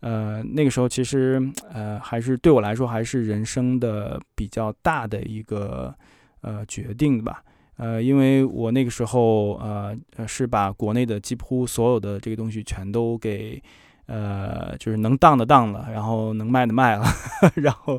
[0.02, 1.40] 呃，那个时候其实
[1.72, 5.94] 呃还是对我来说还是人生的比较大的一个
[6.42, 7.42] 呃决定吧。
[7.76, 9.96] 呃，因为我那个时候呃
[10.28, 13.62] 是把国内的几乎所有的这个东西全都给。
[14.06, 17.04] 呃，就是能当的当了，然后能卖的卖了，
[17.54, 17.98] 然后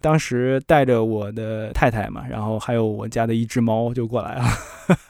[0.00, 4.44] 当时带着我的太太嘛，然后还有我家的一只猫就过来了，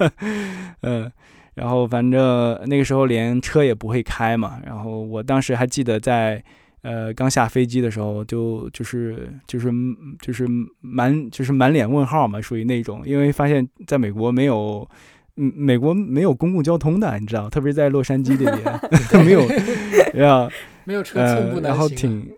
[0.81, 1.13] 嗯，
[1.55, 6.43] 然后反正那个时候连车也不会开嘛，然后我当时还记得在
[6.83, 9.71] 呃刚下飞机的时候，就就是就是
[10.21, 10.47] 就是
[10.81, 14.89] 满就是满脸问号嘛，属于那种，因为发现在美国没有。
[15.37, 18.81] 嗯，美国没有公共交通的，你知道，特别是在洛杉矶这边
[19.25, 19.41] 没有，
[20.13, 20.47] 然后
[20.85, 21.23] 没有车
[21.63, 22.31] 然后挺，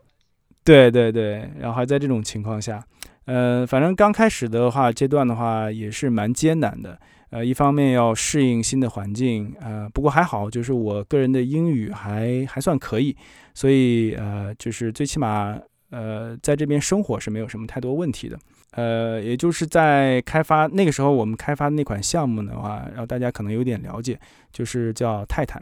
[0.62, 2.80] 对对对，然后还在这种情况下，
[3.24, 6.96] 呃，反正刚开始的话阶段的话也是蛮艰难的，
[7.34, 13.16] 呃，一方面要适应新的环境，呃，不过还好，就是我个人的英语还还算可以，
[13.54, 15.58] 所以呃，就是最起码
[15.90, 18.38] 呃，在这边生活是没有什么太多问题的。
[18.70, 24.16] 呃，也就是在开发那个时候，我们开发那款项目的话，然后大家可能有点了解，
[24.52, 25.60] 就是叫泰坦，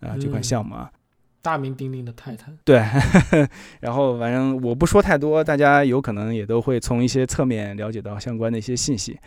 [0.00, 0.92] 呃，这款项目啊，
[1.40, 2.54] 大名鼎鼎的泰坦。
[2.66, 2.84] 对，
[3.80, 9.18] 然后反正我不说太多，大家有可能也都会从一些侧面了解到相关的一些信息。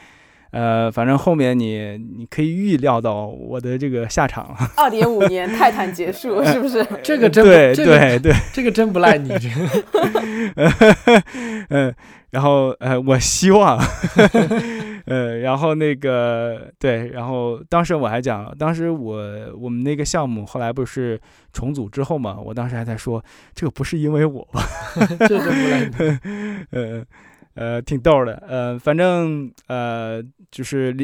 [0.52, 4.58] 呃，反正后面你你可以预料到我的这个下场了。
[4.78, 6.86] 二点五年泰坦结束是不是？
[7.04, 11.24] 这个真不对这个对对，这个真不赖你，这个
[11.70, 11.93] 嗯，
[12.32, 13.78] 然后呃，我希望，
[15.06, 19.22] 呃，然后那个对，然后当时我还讲了，当时我
[19.60, 21.20] 我们那个项目后来不是
[21.52, 23.24] 重组之后嘛，我当时还在说，
[23.54, 24.64] 这个不是因为我吧，
[25.20, 26.20] 这真不赖你。
[26.72, 27.04] 呃
[27.58, 30.95] 呃，挺逗的，呃，反正呃，就是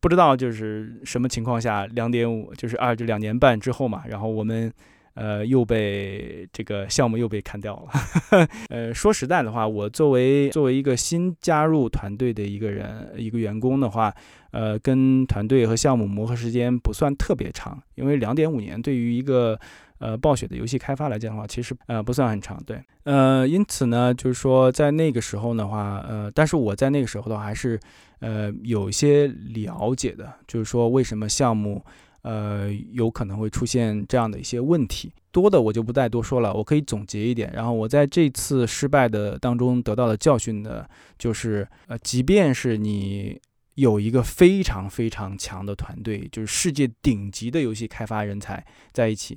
[0.00, 4.70] 不知道就是什么情况下，两点五就是二就两年半之后嘛，然后我们
[5.14, 8.46] 呃又被这个项目又被砍掉了。
[8.68, 14.14] 呃，说实在的话，我作为作为一个新加入团队的一个人，一个员工的话，
[14.50, 19.58] 呃，跟团队和项目磨合时间不算特别长，因为两点五年对于一个
[20.04, 27.80] 呃暴雪的游戏开发来讲的话，其实呃不算很长，对，呃，因此呢，就是说在那个时候的话，呃，但是我在那个时候的话还是
[28.20, 31.82] 呃有一些了解的，就是说为什么项目
[32.22, 40.84] 呃有可能会出现这样的一些问题，多的我就不再多说了，我可以总结一点，然后我在这次失败的当中得到的教训呢，
[41.18, 43.40] 就是呃，即便是你。
[43.76, 49.36] 有一个非常非常强的团队，就是世界顶级的游戏开发人才在一起，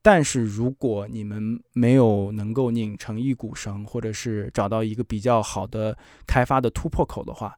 [0.00, 5.96] 但是如果你们没有能够拧成一股绳，或者是找到一个比较好的
[6.26, 7.54] 开发的突破口的话，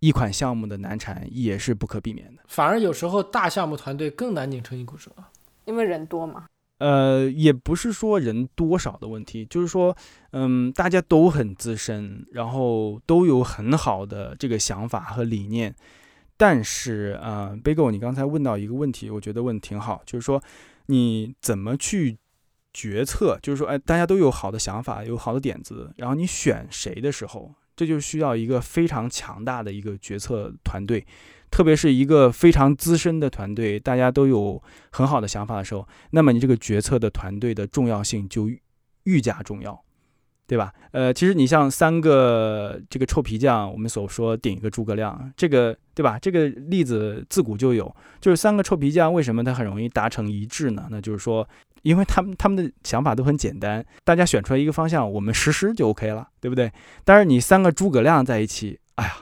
[0.00, 2.42] 一款项目的难产也是不可避免的。
[2.48, 5.30] 反而有时候大项目团队更难拧成一股绳啊。
[5.64, 6.46] 因为人多嘛。
[6.78, 9.96] 呃，也不是说人多少的问题，就是说，
[10.32, 15.72] 嗯，大家都很资深，然后都有很好的这个想法和理念，
[16.36, 20.42] 但是呃，Bigo，，你刚才问到一个问题，我觉得问得挺好，就是说
[20.86, 22.18] 你怎么去
[22.72, 31.06] 决策，就是说，哎，大家都有好的想法，有好的点子，然后你选谁的时候，这就需要一个非常强大的一个决策团队。
[31.50, 38.48] 特别是一个非常资深的团队，大家都有很好的想法的时候，那么你这个决策的团队的重要性就
[39.04, 39.84] 愈加重要，
[40.52, 40.70] 对吧？
[40.90, 46.18] 呃，其实你像三个这个臭皮匠，我们所说顶一个诸葛亮，这个对吧？
[46.18, 47.90] 这个例子自古就有，
[48.20, 50.88] 就是三个臭皮匠为什么他很容易达成一致呢？
[50.90, 51.48] 那就是说，
[51.80, 56.70] 因为他们他们的想法都很简单，大家选出来一个方向，我们实施就 OK 了，对不对？
[57.02, 59.12] 但是你三个诸葛亮在一起，哎呀。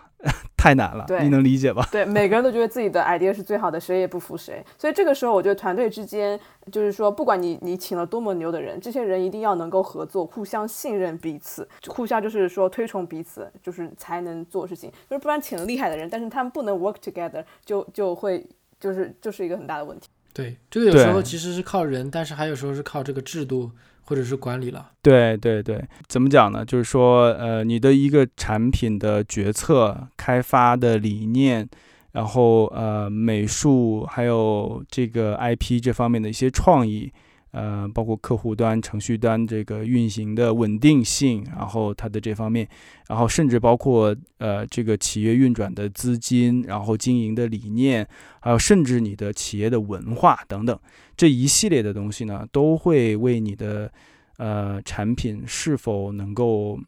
[0.60, 1.88] 太难了，你能理解吧？
[1.90, 4.62] 对，每个人都觉得自己的 idea 是最好的，谁也不服谁。
[4.76, 6.38] 所以这个时候，我觉得团队之间，
[6.70, 14.92] 就是说，不管你你请了多么牛的人，这些人一定要能够合作，互相信任彼此，互相就是说推崇彼此，就是才能做事情。
[15.08, 18.46] 就是不然请了厉害的人，但是他们不能 work together，就就会
[18.78, 20.10] 就是就是一个很大的问题。
[20.34, 23.70] 对，这个有时候其实是靠人，但是还有时候是靠这个制度
[24.04, 24.90] 或者是管理了。
[25.02, 26.64] 对对对，怎么讲呢？
[26.64, 31.68] 就是说，呃，你的一个产品的决策、开发的理念，
[32.12, 37.12] 然后呃，美术还有这个 IP 这方面的一些创意，
[37.52, 42.68] 呃，包括客户端、程序端这个运行的稳定性，然后它的这方面，
[43.08, 48.06] 然后甚至包括呃这个企业运转的资金，然后经营的理念，
[48.40, 50.78] 还有甚至你的企业的文化等等
[51.16, 53.92] 这一系列的东西呢，都会为你的
[54.36, 56.78] 呃产品是否能够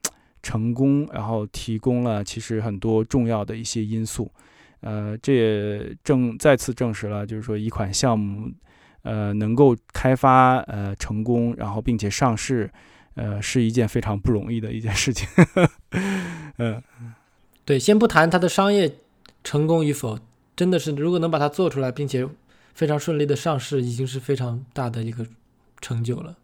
[0.42, 4.30] 成功，然后提供了其实很多重要的一些因素。
[4.80, 8.50] 呃，这也证再次证实了，就是说一款项目，
[9.02, 12.70] 呃，能够开发呃成功，然后并且上市，
[13.14, 15.28] 呃，是一件非常不容易的一件事情。
[16.58, 16.82] 嗯，
[17.64, 18.92] 对，先不谈它的商业
[19.42, 20.18] 成功与否，
[20.54, 22.28] 真的是如果能把它做出来，并且
[22.74, 25.26] 非常顺利的上市，已经是非常大的一个
[25.80, 26.36] 成就了。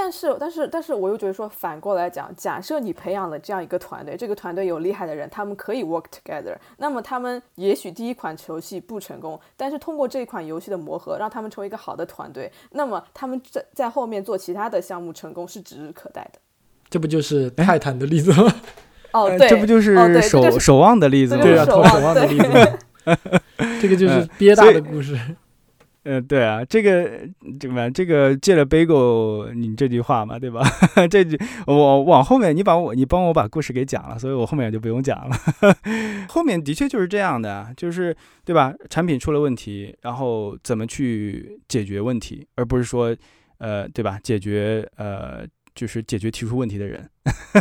[0.00, 16.38] 但是，但是，但是，我又觉得说，反过来讲，假设你培养了这样一个团队，这个团队有厉害的人，他们可以 work together，那么他们也许第一款游戏不成功，但是通过这一款游戏的磨合，让他们成为一个好的团队，那么他们在在后面做其他的项目成功是指日可待的。
[16.88, 18.54] 这不就是泰坦的例子吗？
[19.12, 21.42] 哦，对，呃这不就是守、就是守望的例子吗？
[21.42, 22.78] 对啊，守望的例子，
[23.82, 25.18] 这个就是憋大的故事。
[26.10, 27.20] 嗯，对啊，这个
[27.60, 30.62] 这个这个借了 bagel 你这句话嘛，对吧？
[31.10, 35.36] 这句我往后面你把我你帮我把故事给讲了，所以我后面就不用讲了。
[36.30, 38.72] 后面的确就是这样的，就是对吧？
[38.88, 43.14] 产品出了问题，然后怎么去解决问题，而不是说
[43.58, 44.18] 呃，对吧？
[44.22, 45.44] 解决呃
[45.78, 47.08] 就是解决提出问题的人，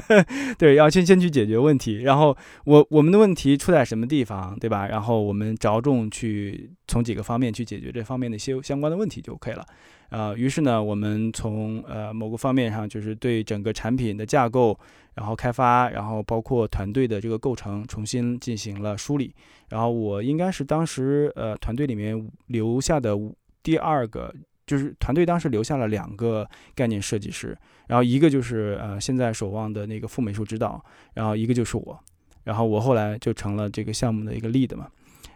[0.58, 4.88] 对，要先先去解决问题，然后我我们的问题出在什么地方，对吧？
[4.88, 9.64] 然后我们着重去从几个方面去解决这方面的一些相关的问题就 OK 了。
[10.10, 14.76] 啊，于是呢，我们从呃某个方面上，就是对整个产品的架构，
[15.14, 19.36] 然后开发，然后包括团队的这个构成，重新进行了梳理。
[19.70, 23.16] 然后我应该是当时呃团队里面留下的
[23.62, 24.34] 第二个，
[24.68, 27.58] 就是团队当时留下了两个概念设计师，
[27.88, 30.80] 然后一个就是呃现在守望的那个副美术指导，
[31.16, 32.00] 然后一个就是我，
[32.44, 34.88] 然后我后来就成了这个项目的一个 lead 嘛，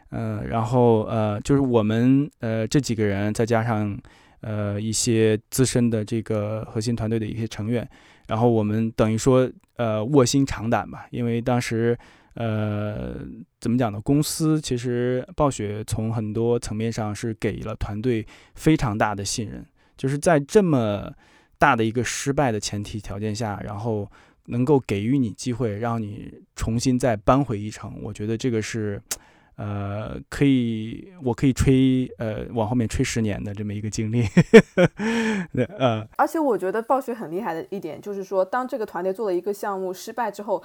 [0.10, 3.98] 呃，然后呃就是我们呃这几个人再加上。
[4.44, 7.88] 呃，一些资深的这个核心团队的一些成员，
[8.26, 11.96] 然后我们等于说，呃，卧薪尝胆吧，因为当时，
[12.36, 13.16] 呃，
[13.60, 14.00] 怎么讲呢？
[14.02, 18.26] 公司其实暴雪从很多层面上是给了团队
[18.56, 19.66] 非常大的信任，
[19.98, 21.12] 就是在这么
[21.58, 24.10] 大的一个失败的前提条件下，然后
[24.46, 29.02] 能够给予你机会，让你重新再扳回一城，我觉得这个是。
[29.58, 34.24] 呃，可以，我可以吹，呃，往后面吹十年的这么一个经历，
[35.54, 40.64] 对，呃，而且我觉得暴雪很厉害的一点就是说，当这个团队做了一个项目失败之后。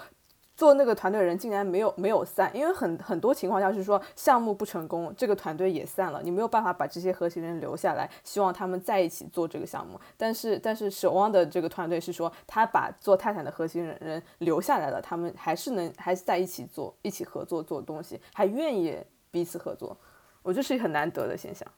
[0.56, 10.00] 做那个团队的人竟然没有没有散，因为很很多情况下是说项目不成功，这个团队也散了，你没有办法把这些核心人留下来，希望他们在一起做这个项目。
[10.16, 18.96] 但是但是守望的这个团队是说，他把做泰坦的核心人人留下来了，他们还是能还是在一起做，一起合作做东西，还愿意
[19.30, 19.94] 彼此合作，
[20.42, 21.68] 我觉得是很难得的现象。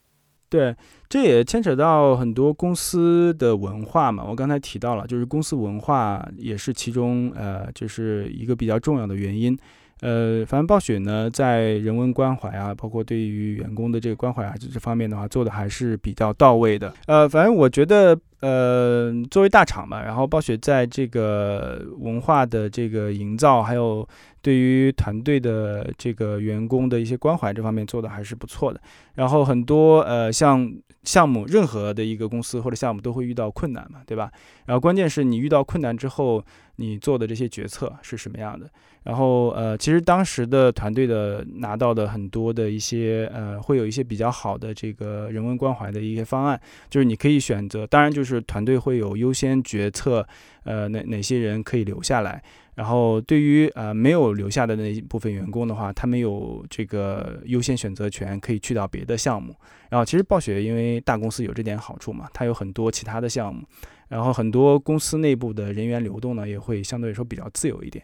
[0.49, 0.75] 对，
[1.07, 4.23] 这也牵扯到很多公司的文化嘛。
[4.27, 9.57] 我刚才提到了，就是公司文化也是其中呃，就是一个比较重要的原因。
[10.01, 16.93] 呃，反正暴雪呢，在人文关怀啊，包括对于员工的这个关怀啊，这这方面的话，做的还是比较到位的。
[17.05, 24.07] 呃，反正我觉得，呃，作为大厂嘛，然后暴雪在这个文化的这个营造，还有
[24.41, 28.79] 对于团队的这个员工的一些关怀这方面做的还是不错的。
[29.15, 30.71] 然后很多呃，像
[31.03, 34.31] 项目，任何的一个公司或者项目都会遇到困难嘛，对吧？
[34.65, 36.43] 然后关键是你遇到困难之后，
[36.75, 38.69] 你做的这些决策是什么样的？
[39.03, 46.59] 然后呃，其实当时的团队的拿到的很多的一些呃，会有一些比较好的这个人文关怀的一些方案，
[46.89, 50.25] 就是你可以选择，当然就是团队会有优先决策，
[50.63, 52.43] 呃，哪哪些人可以留下来。
[52.79, 59.53] 然后对于呃没有留下的那一部分员工的话，他们有这个优先选择权，可以去到别的项目。
[59.89, 63.65] 然后其实暴雪因为大公司有这点好处嘛，它有很多其他的项目，
[64.07, 68.01] 然后很多公司内部的人员流动呢也会相对来说比较自由一点。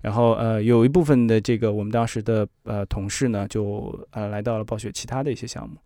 [0.00, 5.76] 然后呃有一部分的这个我们当时的呃同事呢就呃来到了暴雪其他的一些项目，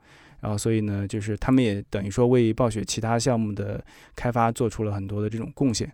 [0.41, 3.85] 然后所以呢就是他们也等于说为暴雪其他项目的
[4.17, 5.93] 开发做出了很多的这种贡献。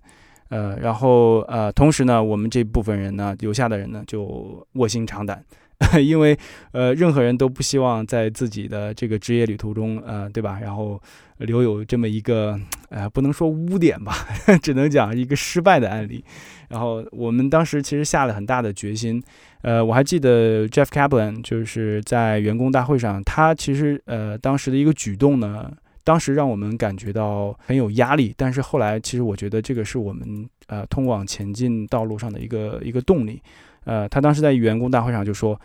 [0.48, 5.44] 呃，然后呃，同时呢，我们这部分人呢，留下的人呢，就卧薪尝胆，
[6.00, 6.38] 因为
[6.72, 10.58] 呃，任何人都不希望在自己的这个职业旅途中，呃，对吧？
[10.60, 11.00] 然后
[11.38, 12.58] 留有这么一个，
[12.90, 14.14] 呃，不能说污点吧，
[14.62, 16.24] 只能讲一个失败的案例。
[16.68, 19.22] 然后我们当时其实下了很大的决心，
[19.62, 25.70] 呃，我还记得 Jeff Kaplan 就是在员工大会上，他其实呃当时的一个举动呢。
[26.06, 33.42] 当时让我们感觉到很有压力，但是后来其实我觉得这个是我们呃通往前进道路上的一个一个动力。
[33.82, 35.60] 呃，他当时在员工大会上就说，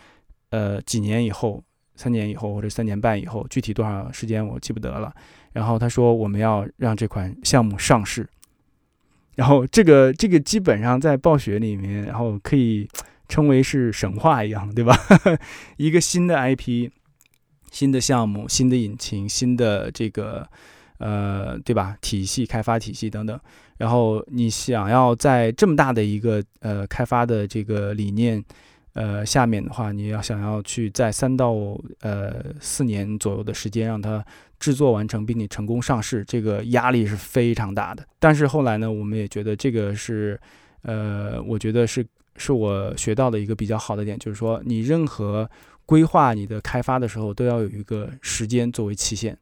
[0.50, 1.64] 呃，几年以后，
[1.96, 5.14] 三年以后或者三年半以后，具体多少时间我记不得了。
[5.54, 8.28] 然后他说我们要让这款项目上市，
[9.36, 12.89] 然后这个这个基本上在暴雪里面，然后可以
[13.30, 14.98] 称为是神话一样，对吧？
[15.78, 16.89] 一个新的 IP。
[17.72, 20.48] 新的项目、新的引擎、新的这个，
[21.00, 21.98] 呃，对吧？
[22.02, 23.40] 体系、开发体系等等。
[23.78, 28.44] 然后你想要在这么大的一个呃开发的这个理念，
[28.94, 31.54] 呃下面的话，你要想要去在三到
[32.02, 34.24] 呃四年左右的时间让它
[34.60, 38.06] 制作完成，并且成功上市，这个压力是非常大的。
[38.20, 40.40] 但是后来呢，我们也觉得这个是，
[40.84, 42.06] 呃，我觉得是
[42.36, 45.50] 是我学到的一个比较好的点，就是说你任何。
[45.92, 49.38] 规划你的开发的时候，都要有一个时间作为期限，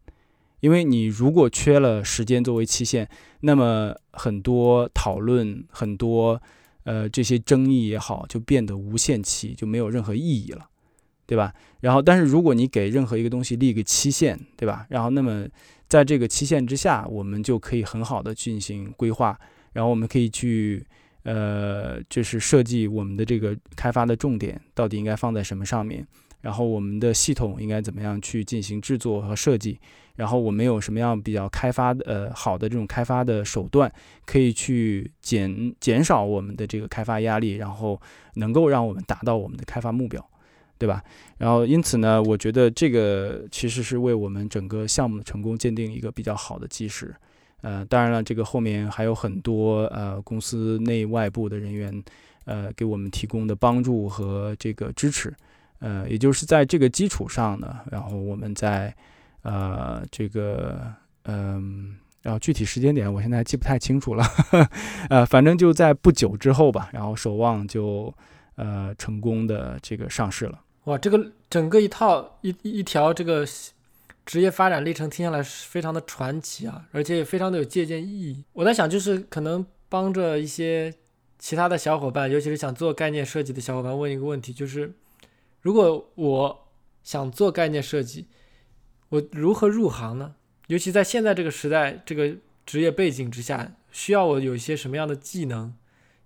[0.62, 3.08] 因为你如果缺了时间作为期限，
[3.42, 6.42] 那么很多讨论、很多
[6.86, 10.68] 呃这些争议也好，就变得无限期，就没有任何意义了，
[11.28, 11.54] 对吧？
[11.82, 14.88] 然后，但是如果你给任何一个东西立个期限，对吧？
[14.90, 15.46] 然后，那么
[15.88, 19.40] 在这个期限之下，我们就可以很好的进行规划，
[19.74, 20.84] 然后我们可以去
[21.22, 26.04] 呃，就是设计我们的这个开发的重点到底应该放在什么上面。
[26.42, 29.80] 然后我们的系统应该怎么样去进行制作和设计，
[30.16, 33.92] 然后我们有什么样比较开发的呃好的这种开发的手段，
[34.26, 38.00] 可以去减减少我们的这个开发压力，然后
[38.36, 40.26] 能够让我们达到我们的开发目标，
[40.78, 41.04] 对吧？
[41.40, 47.14] 然后因此呢，我觉得这个其实是为我们整个项目的成功鉴定一个比较好的基石。
[47.62, 52.02] 呃，当然了，这个后面还有很多呃公司内外部的人员
[52.46, 55.34] 呃给我们提供的帮助和这个支持。
[55.80, 58.94] 呃，也就是在这个基础上呢，然后我们在
[59.44, 64.26] 呃这个嗯，然后具体时间点我现在记不太清楚了，
[65.10, 68.14] 呃，反正就在不久之后吧，然后守望就
[68.56, 70.60] 呃成功的这个上市了。
[70.84, 73.46] 哇，这个整个一套一一条这个
[74.26, 78.44] 职业发展历程听下来是非常的传奇啊，而且也非常的有借鉴意义。
[78.52, 80.94] 我在想，就是可能帮着一些
[81.38, 84.92] 其他的小伙伴，尤其是想做概念设计的小伙伴，问一个问题，就是。
[85.62, 86.68] 如果我
[87.04, 88.28] 想做概念设计，
[89.10, 90.36] 我如何入行呢？
[90.68, 95.74] 尤其在现在这个时代、这个职业背景之下，需要我有一些什么样的技能？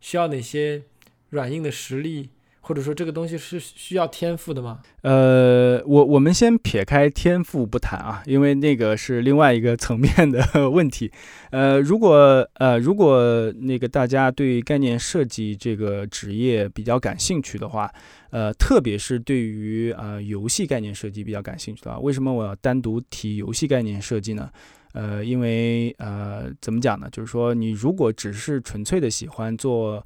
[0.01, 0.83] 需要哪些
[1.29, 2.29] 软硬的实力？
[2.65, 4.79] 或者说这个东西是需要天赋的吗？
[5.01, 11.11] 呃，我我们先撇开天赋不谈啊，因为那个是另外一个层面的问题。
[11.51, 17.91] 呃，如果呃如果那个大家对概念设计这个职业比较感兴趣的话，
[18.29, 24.49] 呃，特别是对于呃游戏概念设计比较感兴趣的话，为什么我要单独提游戏概念设计呢？
[24.93, 27.09] 呃，因为呃怎么讲呢？
[27.11, 30.01] 就是说你如果只是纯粹的喜欢做。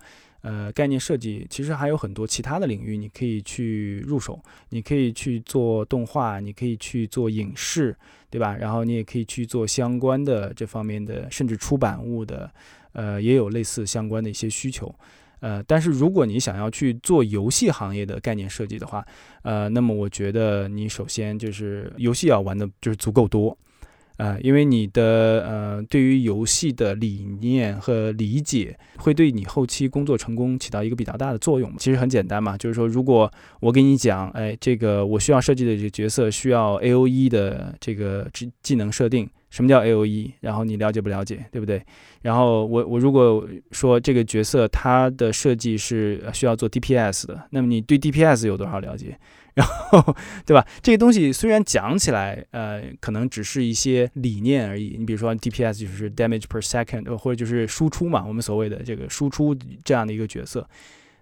[0.48, 4.42] 呃，概念设计其实还有很多其他的领域，你可以去入手。
[4.70, 7.94] 你可以去做动画，你可以去做影视，
[8.30, 8.56] 对吧？
[8.56, 12.50] 然后你也可以去做相关的这方面的，甚至出版物的，
[12.94, 14.94] 呃，也有类似相关的一些需求。
[15.42, 19.06] 呃，但是如果你想要去做游戏行业的概念设计的话，
[19.42, 23.58] 呃，那么我觉得你首先就是游戏要玩的就是足够多。
[24.18, 31.72] 呃，因为你的呃，对于游戏的理念和理解，会对你后期工作成功起到一个比较大的作用。
[31.78, 40.34] 其实很简单嘛，就是说，如果我给你讲，哎，这个我需要设计的这个角色需要 A O E 的这个技技能设定，什么叫 A O E？
[40.42, 41.82] 然后你了解不了解，对不对？
[42.24, 49.18] 然后我我如果说这个角色它的设计是需要做 D P S 的，那么你对 D P S 有多少了解？
[49.58, 50.64] 然后，对吧？
[50.84, 54.96] 这个东西虽然讲起来，呃，可能只是一些理念而已。
[55.00, 60.70] 你比如说 DPS 就是 damage per second，或者就是输出嘛，我们所谓的这个输出这样的一个角色。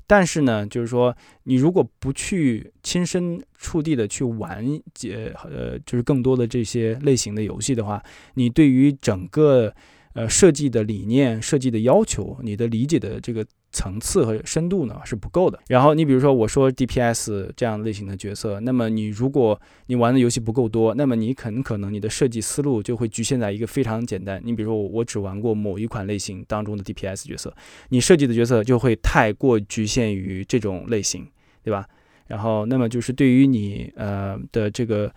[0.06, 4.64] 但是呢，就是说你如果不去亲身触地的去玩，
[5.04, 9.74] 呃呃，就是更多的这些类型的游戏的话，你对于整个
[10.16, 13.46] 呃设计的理念、设计的要求，你的理解的这个。
[13.76, 15.60] 层次和深度呢是不够的。
[15.68, 24.42] 然后你比如说我说 DPS 这样类型的角色，那么你如果你玩的游戏不够多，那么你很可能你的设计思路就会局限在一个非常简单。
[24.46, 27.54] 你比如说我只玩过某一款类型当中的 DPS 角色，
[27.90, 31.28] 你设计的角色就会太过局限于这种类型，
[31.62, 31.86] 对吧？
[32.28, 35.12] 然后那么就是对于你呃的这个。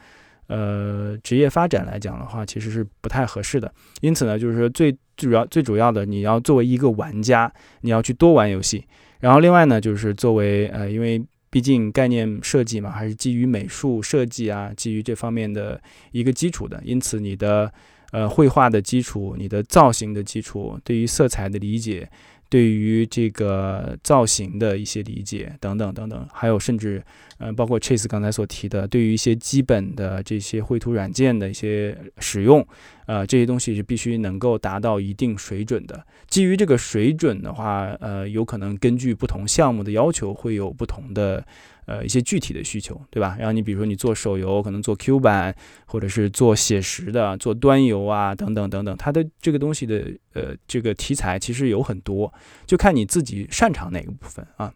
[0.48, 3.72] 呃，职业发展来讲的话，其实是不太合适的。
[4.00, 8.84] 因此呢，就是说最主要、最主要的，你要作为一个玩家，你要去多玩游戏。
[9.20, 15.80] 然后另外呢，就是作为呃，因为毕竟概念设计嘛，还是基于美术设计啊，基于这方面的
[16.12, 16.80] 一个基础的。
[16.84, 17.72] 因此，你的
[18.12, 22.08] 呃绘画的基础，你的造型的基础，对于色彩的理解。
[22.48, 27.02] 对于这个造型的一些理解等等等等，还有甚至，
[27.38, 32.66] 呃，包括 Chase 刚才所提的，对于一些基本的这些绘图软件的一些使用，
[33.06, 36.04] 呃，这些东西是必须能够达到一定水准的。
[36.26, 41.44] 基于这个水准的话，呃，有可能根据不同项目的要求会有不同的。
[41.88, 43.34] 呃，一些具体的需求，对吧？
[43.38, 52.30] 然后你比如说你做手游，可能做 Q 版，或者是做写实的，做端游啊，等等等等，它的这个东西的呃这个题材其实有很多，
[52.66, 54.70] 就看你自己擅长哪个部分啊。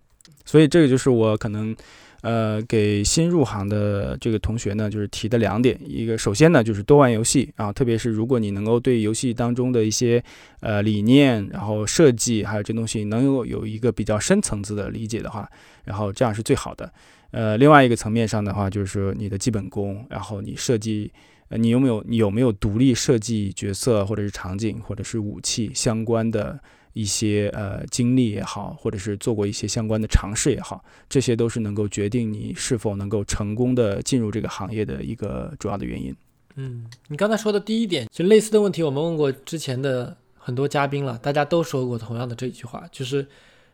[0.47, 1.77] 所以这个就是我可能。
[2.23, 10.23] 呃，给新入行的这个同学呢，就是提的两点，一个首先呢就是多玩游戏啊，特别是如果你能够对游戏当中的一些
[10.61, 15.51] 呃理念，然后设计还有这东西能有有一个比较深层次的理解的话，
[15.85, 16.93] 然后这样是最好的。
[17.33, 21.11] 呃，另外一个层面上的话，就是说你的基本功，然后你设计，
[21.49, 26.61] 呃，你有没有你有没有独立设计角色或者是场景或者是武器相关的。
[26.93, 36.15] 一些呃经历也好，或者是做过一些相关的尝试也好，这些都是能够决定你是否能够成功的进入这个行业的一个主要的原因。
[36.57, 43.27] 嗯，你刚才说的第一点，就类似的问题，我们问过之前的很多嘉宾了，大家都说过同样的这一句话，就是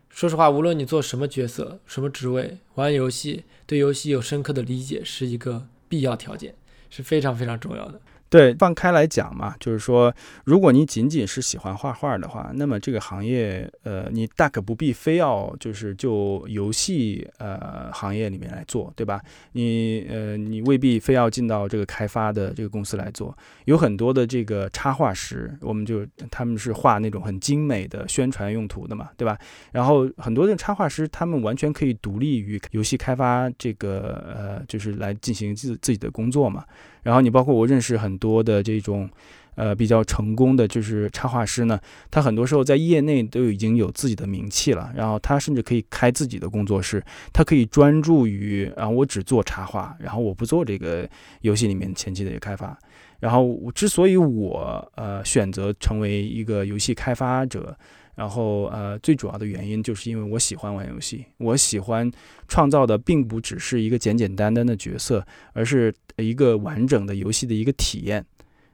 [0.08, 6.54] 说实话，无论你做什么角色、什么职位，玩游戏对游戏有深刻的理解是一个必要条件，
[6.88, 8.00] 是非常非常重要的。
[8.30, 10.14] 对，放开来讲嘛，就是说，
[10.44, 19.20] 如果你仅仅是喜欢画画的话，那么这个行业，呃，你大可不必非要就是就游戏呃行业里面来做，对吧？
[19.52, 29.38] 你呃，你未必非要进到这个开发的这个公司来做，有很多的这个插画师，我们就他们是画那种很精美的宣传用途的嘛，对吧？
[29.72, 36.62] 然后很多的插画师，他们完全可以独立于游戏开发这个呃，就是来进行自自己的工作嘛。
[37.02, 39.08] 然后你包括我认识很多的这种，
[39.54, 41.78] 呃，比较成功的就是插画师呢，
[42.10, 51.08] 他很多时候在业内都已经有自己的名气了，然后他甚至可以开自己的工作室，他可以专注于啊，我只做插画，然后我不做这个
[51.40, 52.78] 游戏里面前期的一个开发。
[53.20, 57.76] 然后我之所以我呃选择成为一个游戏开发者。
[58.18, 62.10] 然后，呃，最主要的原因就是因为我喜欢玩游戏，我喜欢
[62.48, 68.26] 创造的并不只是一个简简单单的角色，而是一个完整的游戏的一个体验，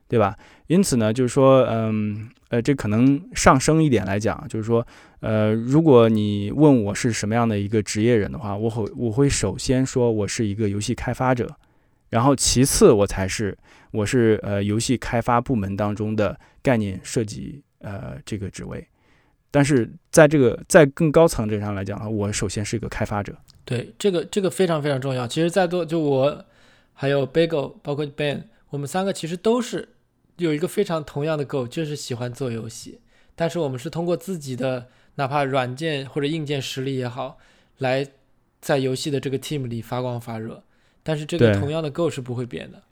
[0.08, 0.34] 对吧？
[0.68, 4.86] 因此呢，就是说，嗯，呃，这可能上升一点来讲，就是说，
[5.20, 11.54] 呃，如果你问我是什么样的一个职业人的话，我会我会首先说我是一个游戏开发者，
[12.08, 13.54] 然后其次我才是
[13.90, 18.88] 我是呃游戏开发部门当中的概念设计呃这个职位。
[19.54, 23.32] 但是在这个在更高层这上来讲啊，我首先是一个开发者。
[23.64, 25.28] 对，这个这个非常非常重要。
[25.28, 26.44] 其实，在座就我，
[26.92, 29.90] 还有 Bagel，包括 Ben，我们三个其实都是
[30.38, 32.98] 有一个非常同样的 goal，就是喜欢做游戏。
[33.36, 37.38] 但是我们是通过自己的哪怕软件或者硬件实力也好，
[37.78, 38.04] 来
[38.60, 40.64] 在游戏的这个 team 里发光发热。
[41.04, 42.82] 但是这个同样的 goal 是不会变的。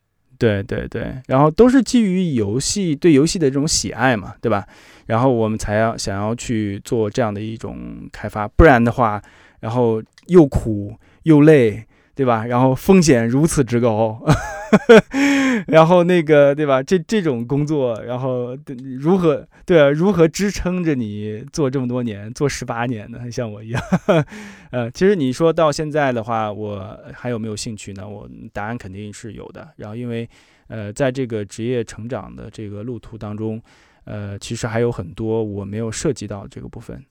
[0.42, 4.66] 对对对，然后都是基于游戏对游戏的这种喜爱嘛，对吧？
[5.06, 7.76] 然后我们才要想要去做这样的一种
[8.10, 9.22] 开发，不然的话，
[9.60, 11.84] 然后又苦又累。
[12.14, 12.44] 对吧？
[12.44, 14.22] 然后风险如此之高，
[15.68, 16.82] 然后那个对吧？
[16.82, 18.56] 这这种工作，然后
[18.98, 19.90] 如何对啊？
[19.90, 23.30] 如何支撑着你做这么多年，做十八年呢？
[23.30, 23.82] 像我一样，
[24.72, 28.08] 呃，其实你说到现在的话，我还有没有兴趣呢？
[28.08, 29.68] 我答案肯定是有的。
[29.76, 30.28] 然后因为
[30.68, 33.60] 呃，在这个职业成长的这个路途当中，
[34.04, 37.04] 呃，其实还有很多我没有涉及到这个部分。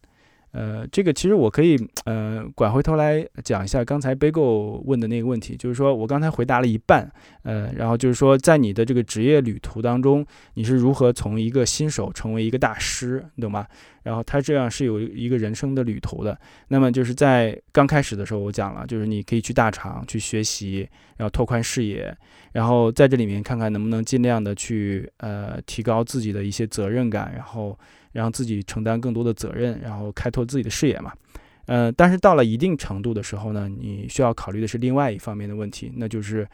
[0.52, 7.10] 呃，这个其实我可以呃拐回头来讲一下刚才 Bagel 问的那个问题，就是说我刚才回答了一半，
[7.44, 10.26] 呃，然后就是说在你的这个职业旅途当中，
[10.56, 13.66] 你是如何从一个新手成为一个大师，你懂吗？
[14.04, 16.38] 然后他这样是有一个人生的旅途的。
[16.68, 20.88] 那么就是在刚开始的时候，我讲了，就是你可以去大厂去学习，
[21.18, 22.14] 然后拓宽视野，
[22.52, 27.80] 然后在这里面看看能不能尽量的去呃提高自己的一些责任感，然后。
[28.12, 31.14] 让自己承担更多的责任，然后开拓自己的视野嘛。
[31.68, 36.46] 呃，但是到了一定程度的时候呢，你需要考虑的是另外一方面的问题，那就是，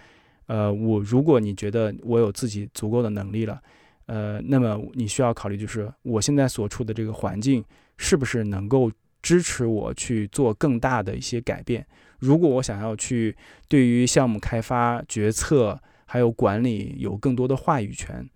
[0.47, 3.59] 呃，我如果你觉得我有自己足够的能力了，
[4.05, 7.63] 呃，那么你需要考虑就是我现在所处的这个环境
[7.97, 8.91] 是不是能够
[9.23, 11.83] 支持我去做更大的一些改变。
[12.19, 13.35] 如果我想要去
[13.67, 18.27] 对于项目开发决策还有管理有更多的话语权。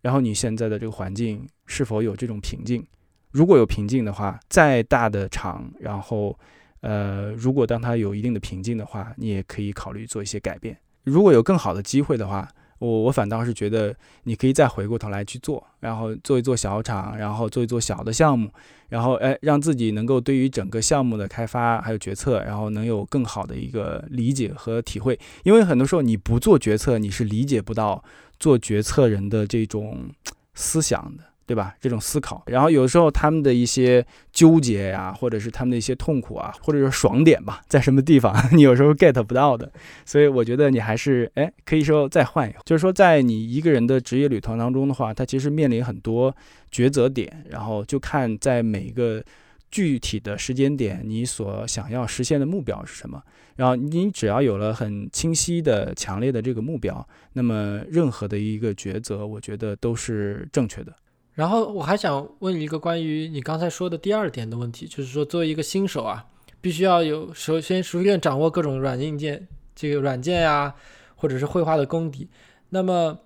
[0.00, 2.84] 然后你现在的这个环境是否有这种瓶颈？
[3.30, 6.38] 如果有瓶颈的话，再大的厂，然后，
[6.80, 10.76] 呃，如果当它有一定的瓶颈的话，你也可以考虑做一些改变。
[11.04, 18.50] 如果有更好的机会的话，我我反倒是觉得你可以再回过头来去做，然后做一做小厂，然后做一做小的项目，
[18.88, 25.18] 然后哎，让自己能够对于整个项目的开发还有决策，然后能有更好的一个理解和体会。
[25.42, 28.02] 因为很多时候你不做决策，你是理解不到。
[28.40, 30.10] 做决策人的这种
[30.54, 31.74] 思想的，对吧？
[31.80, 39.72] 这种思考，然后有时候他们的一些纠结呀，或者是他们的一些痛苦啊，或者是爽点吧，在什么地方， 你有时候 get 不到的。
[40.04, 42.60] 所以我觉得你还是，哎，可以说再换一换。
[42.66, 46.36] 就是说，在你一个人的职业旅途当中的话，他其实面临很多
[46.70, 49.24] 抉择点，然后就看在每一个
[49.70, 53.22] 具体的时间点，你所想要实现的目标是什么。
[53.56, 60.94] 然后你只要有了很清晰的、强烈的这个目标，那么任何的一个抉择，我觉得都是正确的。
[61.38, 66.26] 然后我还想问一个关于你刚才说的第二点的问题，就是说作为一个新手啊，
[66.60, 70.74] 必须要有首先熟练掌握各种软硬件，这个软件呀，
[71.14, 72.28] 或者是绘画的功底。
[72.70, 73.20] 那么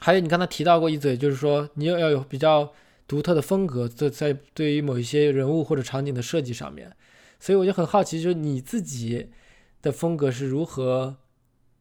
[0.00, 2.72] 还有你刚才提到过一嘴，就是说你要要有比较
[3.06, 6.90] 独特的风格，在在对于某一些人物或者场景的设计上面。
[7.38, 9.30] 所以我就很好奇，就是你自己。
[9.82, 11.16] 的风格是如何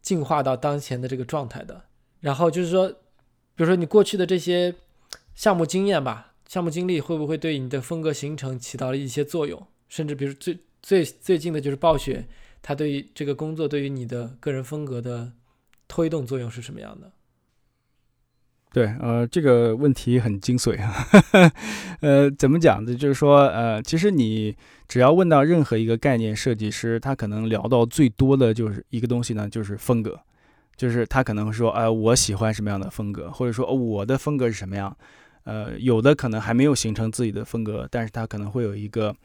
[0.01, 1.83] 进化到当前的这个状态的？
[2.21, 4.73] 然后就是说，比如说你过去的这些
[5.39, 9.67] 项目经验吧，项目经历会不会对你的风格形成起到了一些作用？
[9.87, 12.27] 甚至比如最最最近的就是暴雪，
[12.61, 15.31] 它对于这个工作对于你的个人风格的
[15.87, 17.13] 推动作用是什么样的？
[18.73, 20.93] 对，呃，这个问题很精髓啊，
[22.03, 22.93] 呃，怎么讲呢？
[22.93, 24.53] 就是说，呃，其实你
[24.89, 30.19] 只要问到任何一个概念设计师，他可能聊到最多的就是一个东西呢，就是风格，
[30.75, 34.97] 就是他可能说，哎，我喜欢什么样的风格，或者说，我的风格是什么样？
[35.49, 39.15] 呃，有的可能还没有形成自己的风格，但是他可能会有一个，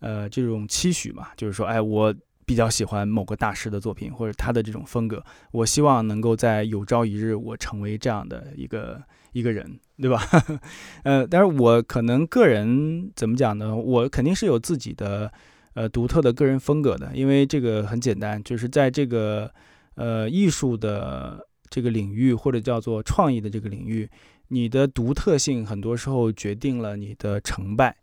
[0.00, 2.14] 呃，这种期许嘛，就是说，哎，我。
[2.46, 5.22] 比较喜欢某个大师的作品，或者他的这种风格，
[5.52, 9.00] 我希望能够在有朝一日我成为这样的一个
[9.30, 10.20] 一个人，对吧？
[11.04, 13.76] 呃，但是我可能个人怎么讲呢？
[13.76, 15.32] 我肯定是有自己的
[15.74, 19.48] 呃独特的个人风格的，因为这个很简单，就是在这个
[19.94, 24.10] 呃艺术的这个领域，或者叫做创意的这个领域，
[24.50, 27.96] 你的独特性很多时候决定了你的成败。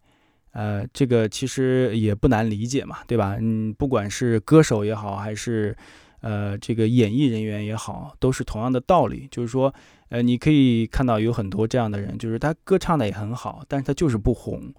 [0.51, 3.37] 呃，这个其实也不难理解嘛，对吧？
[3.39, 5.77] 嗯，不管是歌手也好，还是
[6.21, 9.27] 呃这个演艺人员也好，都是同样的道理。
[9.29, 9.71] 就是说，
[10.09, 14.73] 呃，你可以看到有很多这样的人，就是他歌唱的也很好，但是他就是不红。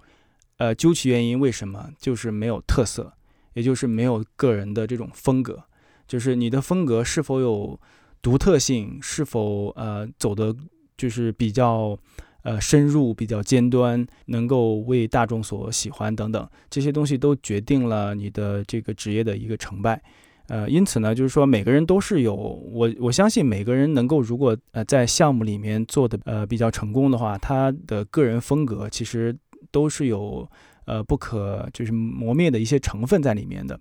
[0.57, 1.89] 呃，究其原因，为什么？
[1.97, 3.13] 就是没有特色，
[3.53, 5.63] 也就是没有个人的这种风格。
[6.05, 7.79] 就是你的风格是否有
[8.21, 10.53] 独特性，是否呃走的，
[10.99, 11.97] 就是比较。
[12.41, 20.01] 呃，深入比较尖端，能够为大众所喜欢等等，这些东西都决定了你的这个职业的一个成败。
[20.47, 29.35] 呃，因此呢，就是说每个人都是有我我相信每个人能够如果呃在项目里面做的呃比较成功的话，他的个人风格其实
[29.69, 30.49] 都是有
[30.85, 33.77] 呃不可就是磨灭的一些成分在里面的。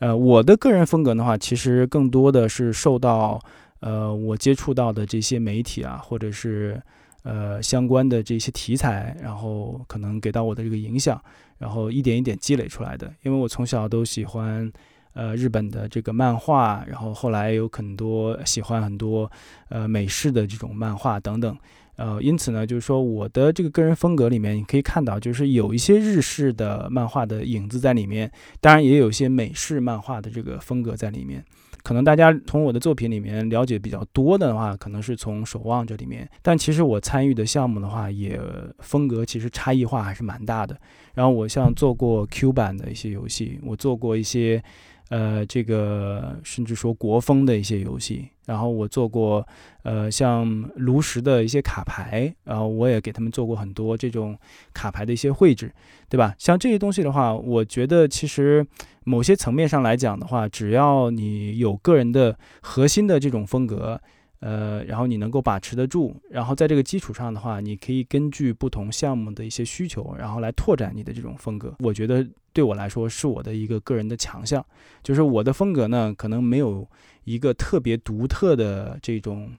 [0.00, 3.40] 呃，我的个人风格的话，其实更多的是受到
[3.82, 6.82] 呃我接触到的这些媒体啊，或者是。
[7.24, 11.22] 呃，相关的这些题材，然后可能给到我的这个影响，
[11.56, 13.06] 然后一点一点积累出来的。
[13.22, 14.68] 因为我从小都喜欢，
[15.12, 19.30] 呃，日本的这个漫画，然后后来有很多喜欢很多，
[19.68, 21.56] 呃，美式的这种漫画等等。
[21.94, 28.28] 呃，因此呢，就是说我的这个个人风格里面，你可以看到，就是有一些日式的漫画的影子在里面，
[28.60, 31.44] 当然也有一些美式漫画的这个风格在里面。
[31.82, 38.40] 可能大家从我的作品里面了解比较多的话，可能是从《守望这》里面，但其实我参与的项目的话，也
[38.78, 40.78] 风格其实差异化还是蛮大的。
[41.14, 44.62] 然后我像做过 Q 版的一些游戏，我做过一些。
[45.08, 49.46] 呃，这个甚至说国风的一些游戏，然后我做过，
[49.82, 50.46] 呃，像
[50.76, 54.38] 炉石的一些卡牌，然后我也给他们做过很多这种
[54.74, 55.72] 卡牌的一些绘制，
[56.10, 56.34] 对吧？
[56.36, 58.66] 像这些东西的话，我觉得其实
[59.04, 63.98] 某些层面上来讲的话，只要你有个人的核心的这种风格。
[64.44, 71.72] 呃，然后你能够把持得住，然后在这个基础上的话，你可以根据不同项目的一些需求，然后来拓展你的这种风格。
[71.78, 74.66] 我觉得对我来说是我的一个个人的强项，
[75.00, 76.84] 就是我的风格呢，可能没有
[77.24, 79.52] 一个特别独特的这种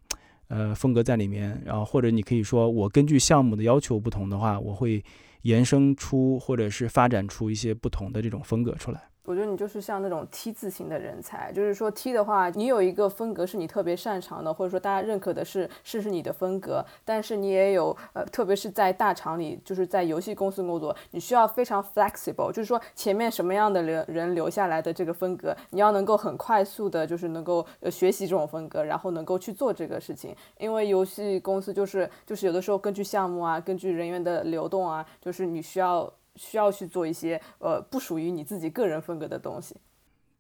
[0.48, 1.62] 呃风格在里面。
[1.66, 5.04] 然后或者你可以说，我根据项目的要求不同的话，我会
[5.44, 9.02] 延伸出或者是发展出一些不同的这种风格出来。
[9.26, 36.12] 我觉得你就是像那种 T 字型的人才，就是说 T 的话，你有一个风格是你特别擅长的，或者说大家认可的是是是你的风格，但是你也有呃，特别是在大厂里，就是在游戏公司工作，你需要非常 flexible，就是说前面什么样的人人留下来的这个风格，你要能够很快速的，就是能够呃学习这种风格，然后能够去做这个事情，因为游戏公司就是就是有的时候根据项目啊，根据人员的流动啊，就是你需要。
[36.36, 39.76] 需要去做一些呃不属于你自己个人风格的东西。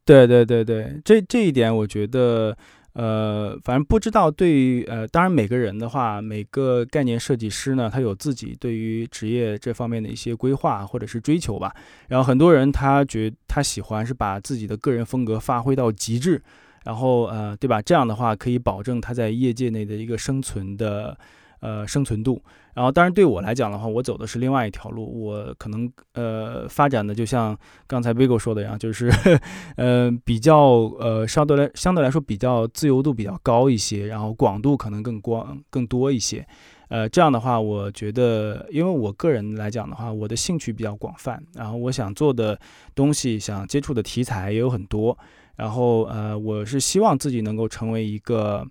[0.05, 2.57] 对对对对，这这一点我觉得
[2.91, 11.73] 呃，反正不知道对于呃，当然每个人的话，每个概念设计师呢，他有自己对于职业这方面的一些规划或者是追求吧。
[12.09, 16.41] 然后很多人他觉他喜欢是把自己的个人风格发挥到极致，
[16.83, 17.81] 然后呃，对吧？
[17.81, 21.17] 这样的话可以保证他在业界内的一个生存的。
[21.63, 22.43] 呃，生存度。
[22.73, 25.05] 然后，当然对我来讲的话，我走的是另外一条路。
[25.23, 27.57] 我可能呃发展的就像
[27.87, 29.09] 刚才 Vigo 说的一样，就是
[29.77, 30.57] 呃比较
[30.99, 36.45] 呃相对来相对来说比较自由度比较高一些，然后广度可能更广更多一些。
[36.89, 42.59] 呃，这样的话，我觉得，因为我个人来讲的话，我的兴趣比较广泛，然后我想做的
[42.93, 45.17] 东西，想接触的题材也有很多。
[45.55, 48.67] 然后呃，我是希望自己能够成为一个。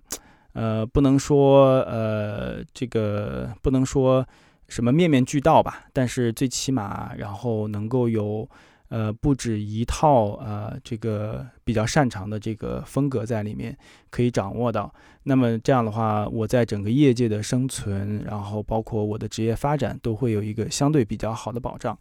[0.53, 4.25] 呃，不能说呃，这个不能说
[4.67, 8.47] 什么面面俱到吧，但是最起码，然后能够有
[8.89, 13.77] 呃不止一套呃这个比较擅长的这个风格在里面
[14.09, 14.93] 可以掌握到。
[15.23, 21.97] 那么这样的话，我在整个业界的生存，然后包括我的职业发展，都会有一个相对比较好的保障。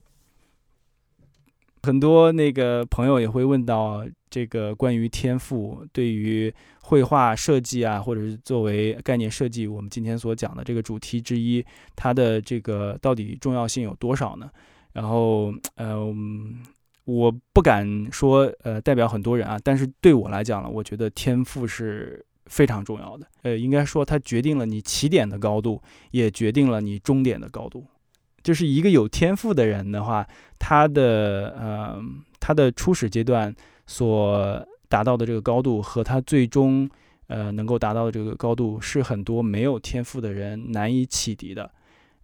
[1.85, 11.63] 很多那个朋友也会问到这个关于天赋对于绘画设计啊，或者是作为概念设计，我们今天所讲的这个主题之一，
[11.95, 14.51] 它的这个到底重要性有多少呢？
[14.95, 15.99] 然后，呃，
[17.05, 23.27] 我不敢说呃代表很多人啊，但是对我来讲呢，我觉得天赋是非常重要的。
[23.43, 27.85] 呃，应该说它决定了你起点的高度，也决定了你终点的高度。
[28.43, 30.27] 就是一个有天赋的人的话，
[30.59, 32.03] 他的呃
[32.41, 33.55] 他的初始阶段
[33.87, 36.89] 所达到的这个高度，和他最终
[37.27, 41.71] 呃能够达到的这个高度，是很多没有天赋的人难以启迪的。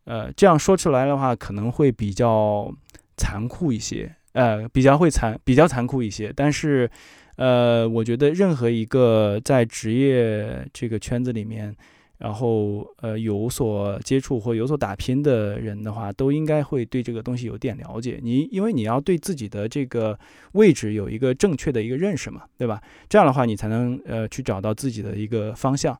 [0.04, 2.72] 呃，这样说出来的话，可能会比较
[3.16, 6.32] 残酷一些，呃，比较会残比较残酷一些。
[6.34, 6.90] 但是，
[7.36, 11.76] 呃，我觉得任何一个在职业这个圈子里面。
[12.18, 18.18] 然后，呃，有所接触或有所打拼的人的话，都应该会对这个东西有点了解。
[18.20, 20.18] 你因为你要对自己的这个
[20.52, 22.82] 位置有一个正确的一个认识嘛，对吧？
[23.08, 25.96] 这样的话，你才能呃去找到自己的一个方向。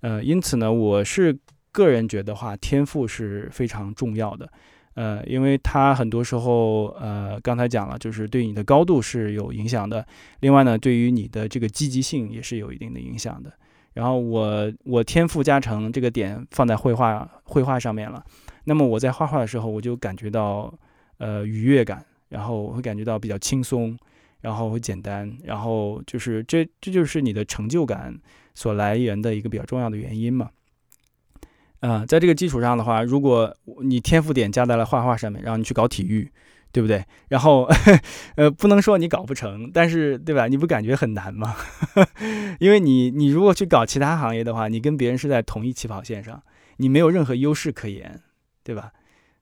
[0.00, 1.34] 呃，因此呢，我是
[1.70, 4.46] 个人觉得话，天赋是非常重要的。
[4.94, 10.06] 呃，因为它很多时候，呃，刚才讲了，就是对你的高度是有影响的。
[10.40, 13.50] 另外呢，对于你的这个积极性也是有一定的影响的。
[13.94, 18.24] 然后我我天赋加成这个点放在绘画绘画上面了，
[18.64, 20.72] 那么我在画画的时候我就感觉到
[21.18, 23.96] 呃愉悦感，然后我会感觉到比较轻松，
[24.40, 28.18] 然后会简单，然后就是这这就是你的成就感
[28.54, 30.50] 所来源的一个比较重要的原因嘛。
[31.80, 36.30] 啊，在这个基础上的话，如果你天赋点加在了画画上面，然后你去搞体育。
[36.72, 37.04] 对不对？
[37.28, 37.68] 然后，
[38.36, 40.48] 呃，不能说你搞不成，但是，对吧？
[40.48, 41.54] 你不感觉很难吗？
[42.58, 46.42] 因为你，你如果去搞其他行业的话，你跟别人是在同一起跑线上，
[46.78, 48.18] 你没有任何优势可言，
[48.64, 48.90] 对吧？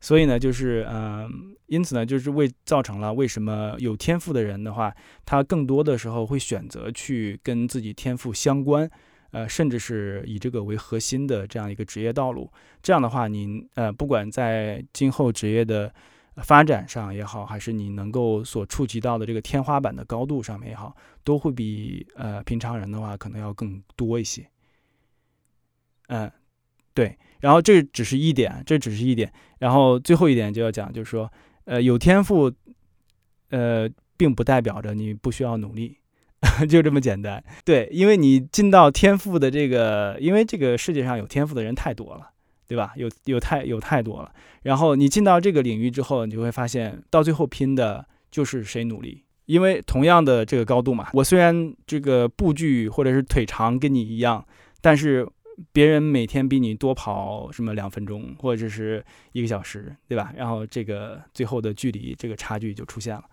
[0.01, 4.93] 所以呢，就是，嗯，因此呢，就是为造成了为什么有天赋的人的话，
[5.25, 8.91] 他更多的时候会选择去跟自己天赋相关，
[9.31, 12.51] 呃，甚至是以这个为核心的这样一个职业道路。
[12.83, 15.95] 这样的话，您，呃，不管在今后职业的。
[16.43, 24.47] 发展上也好，还是你能够所触及到的这个天花板的高度上面也好，都会比呃平常人的话可能要更多一些。
[26.09, 26.31] 嗯，
[26.95, 27.17] 对。
[27.41, 29.33] 然后这只是一点，这只是一点。
[29.59, 31.33] 然后最后一点就要讲，就是说，
[31.65, 32.53] 呃，有天赋，
[33.49, 35.99] 呃，并不代表着你不需要努力，
[36.69, 37.43] 就这么简单。
[37.65, 42.31] 对，因为你进到天赋的这个，因为这个世界上有天赋的人太多了。
[42.71, 42.93] 对吧？
[42.95, 44.33] 有有太有太多了。
[44.63, 49.25] 然后你进到这个领域之后，你就会发现，到最后拼的就是谁努力。
[49.47, 54.47] 因为同样的这个高度嘛，我虽然这个步距或者是腿长跟你一样，
[54.81, 55.27] 但是
[55.73, 60.33] 别人每天比你多跑什么两分钟或者是一个小时，对吧？
[60.37, 63.25] 然后这个最后的距离这个差距就出现了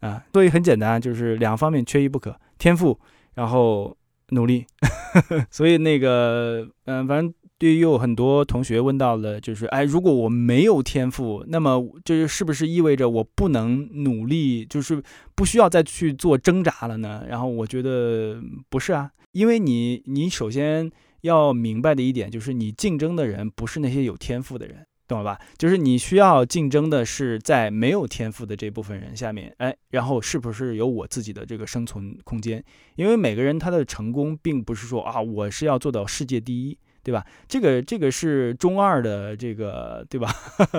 [0.00, 0.22] 啊。
[0.34, 3.00] 所以很简单，就是两方面缺一不可：天赋，
[3.32, 3.96] 然后
[4.28, 4.66] 努力。
[5.50, 7.32] 所以那个，嗯，反正。
[7.72, 15.02] 又有很多同学问到了，就是哎，如果我没有天赋，那么就是是不是意味着我不能努力，就是
[15.34, 17.24] 不需要再去做挣扎了呢？
[17.28, 20.90] 然后我觉得不是啊，因为你你首先
[21.22, 25.40] 要明白的一点就是，你竞争的人不是那些有天赋的人，懂了吧？
[25.56, 32.62] 就是你需要竞争的是在没有天赋的这部分人下面，哎，然后是不是有我自己的这个生存空间？
[32.96, 36.76] 因为每个人他的成功并不是说啊，我是要做到世界第一。
[37.04, 37.24] 对吧？
[37.46, 40.34] 这个这个是中二的这个，对吧？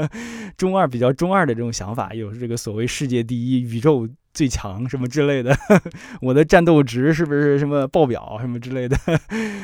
[0.57, 5.55] 中二比较中二的这种想法，有这个所谓世界第一、宇宙最强什么之类的，
[6.21, 8.97] 我的战斗值是不是什么爆表什么之类的？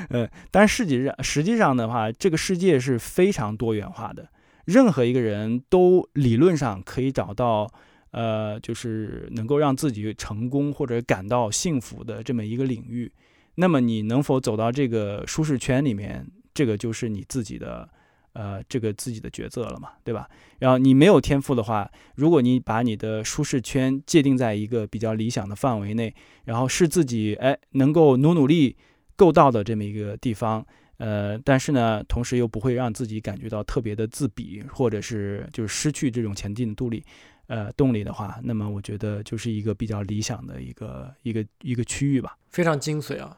[0.10, 4.30] 呃，但实际上实际上的话，这个世界是非常多元化的，
[4.66, 7.68] 任何一个人都理论上可以找到，
[8.12, 13.12] 呃，就是能够让自己成功或者感到幸福的这么一个领域。
[13.56, 16.26] 那么你能否走到这个舒适圈里面？
[16.54, 17.88] 这个就是你自己的，
[18.34, 20.30] 呃，这个自己的抉择了嘛，对吧？
[20.60, 26.14] 然后你没有天赋的话，如果你把你的舒适圈界定在一个比较理想的范围内，
[26.46, 28.78] 然后是自己哎能够努努力
[29.16, 30.66] 够到的这么一个地方，
[30.98, 37.04] 呃，但是呢，同时又不会让自己感觉到特别的自比，或者是就是失去这种前进的动力，
[37.48, 43.38] 呃，动力的话，那么我觉得就是一个比较理想的一个一个一个区域吧，非常精髓啊。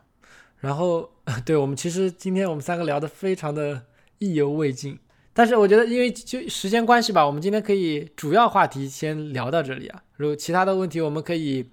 [0.63, 1.09] 然后，
[1.45, 3.85] 对我们其实今天我们三个聊得非常的
[4.19, 4.97] 意犹未尽，
[5.33, 10.01] 但是我觉得因为就时间关系吧，我们今天可以主要话题先聊到这里啊。
[10.15, 11.69] 如果其他的问题，我们可以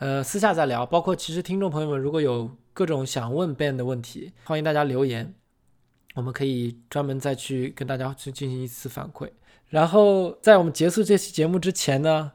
[0.00, 0.84] 呃私下再聊。
[0.84, 5.34] 包括其实听众朋友们如果有各种想问 Ben 的问题，欢迎大家留言，
[6.14, 9.30] 我们可以专门再去跟大家去进行一次反馈。
[9.70, 12.32] 然后在我们结束这期节目之前呢，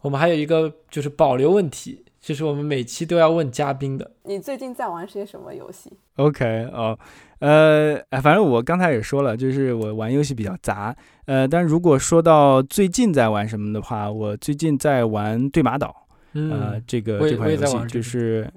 [0.00, 4.10] 我们还有一个就是保留问题，就是我们每期都要问嘉宾的。
[4.24, 6.98] 你最近在玩些什么游戏？OK 哦，
[7.38, 18.52] 呃，哎反正我刚才也说了，就是我玩游戏比较杂，呃，但如果说到最近在玩什么的话，我最近在玩对马岛，呃，嗯，这个这款游戏这个就是，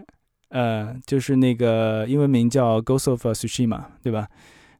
[0.49, 4.27] 呃，就是那个英文名叫《Ghost of Tsushima》，对吧？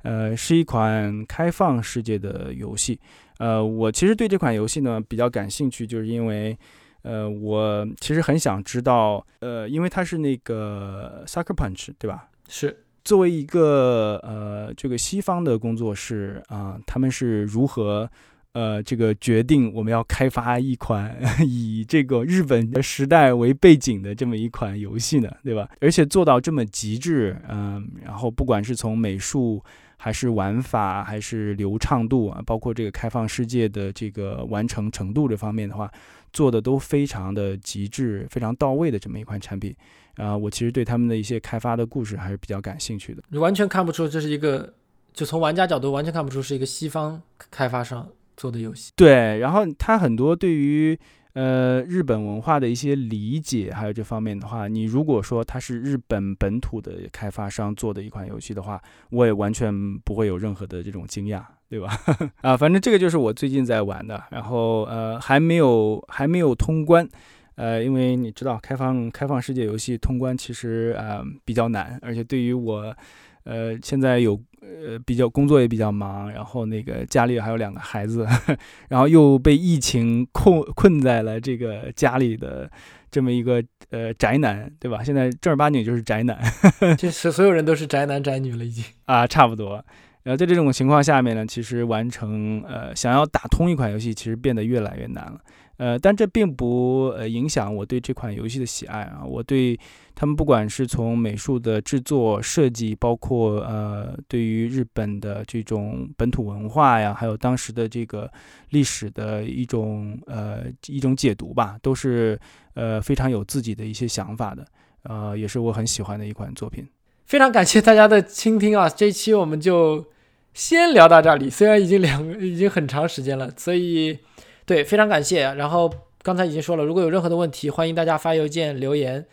[0.03, 2.99] 呃，是一款开放世界的游戏。
[3.37, 6.57] 呃，我其实对这款游戏呢比较感兴趣，就是因为，
[7.04, 12.30] 呃，我其实很想知道，呃，因为它是那个 Sucker Punch，对吧？
[12.47, 18.10] 是作为一个呃这个西方的工作室啊、他们是如何
[18.54, 25.32] 呃这个决定我们要开发一款 以这个日本的时代为背景的这么一款游戏呢？
[25.43, 25.68] 对吧？
[25.80, 29.64] 而且做到这么极致，嗯、然后不管是从美术
[30.04, 35.91] 还是玩法还是流畅度啊，包括这个开放世界的这个完成程度这方面的话，
[36.34, 39.72] 做的都非常的极致、非常到位的这么一款产品。
[40.16, 43.22] 啊、我其实对他们的一些开发的故事还是比较感兴趣的。
[43.30, 44.74] 你完全看不出这是一个，
[45.14, 47.22] 就从玩家角度完全看不出是一个西方
[47.52, 48.91] 开发商做的游戏。
[48.95, 50.97] 对，然后他很多对于
[51.34, 61.97] 呃日本文化的一些理解，还有这方面的话，你如果说它是日本本土的开发商做的一款游戏的话，我也完全不会有任何的这种惊讶，对吧？
[62.41, 67.07] 啊，反正这个就是我最近在玩的，然后呃还没有还没有通关。
[67.55, 72.95] 呃，因为你知道，开放开放世界游戏通关其实呃比较难，而且对于我，
[73.43, 78.27] 呃现在有呃比较工作也比较忙，然后那个家里还有两个孩子，
[78.89, 82.69] 然后又被疫情困困在了这个家里的
[83.09, 85.03] 这么一个呃宅男，对吧？
[85.03, 86.39] 现在正儿八经就是宅男
[86.97, 88.83] 这所所有人都是宅男宅女了，已经。
[89.05, 89.83] 啊，差不多。
[90.23, 95.39] 然后在这种情况下面呢，其实完成呃想要打通一款游戏，其实变得越来越难了。
[95.82, 99.23] 呃，但这并不呃影响我对这款游戏的喜爱啊。
[99.25, 99.75] 我对
[100.13, 108.32] 他们不管是从美术的制作设计，包括呃对于日本的这种本土文化呀，还有当时的这个
[108.69, 112.39] 历史的一种呃一种解读吧，都是
[112.75, 114.63] 呃非常有自己的一些想法的。
[115.05, 116.88] 呃，也是我很喜欢的一款作品。
[117.25, 118.88] 非常感谢大家的倾听啊！
[118.88, 120.05] 这期我们就
[120.53, 124.19] 先聊到这里，虽然已经两已经很长时间了，所以
[124.66, 125.53] 对非常感谢。
[125.55, 125.91] 然后
[126.22, 129.26] 刚才已经说了，如果有任何的问题，欢迎大家发邮件留言。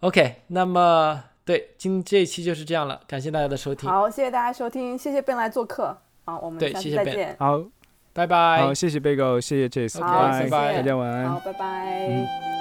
[0.00, 5.96] OK，那么对今这一期就是这样了，感谢大家的收听，好，谢谢大家收听，谢谢 Ben 来做客。
[6.24, 7.36] 好，我们下对谢谢次再 Ben 见。
[7.38, 7.64] 好，
[8.12, 8.62] 拜拜。
[8.62, 11.30] 好，谢谢贝狗，谢谢 Jace，好，拜谢谢，拜大家晚安。
[11.30, 12.06] 好，拜拜。
[12.08, 12.55] 嗯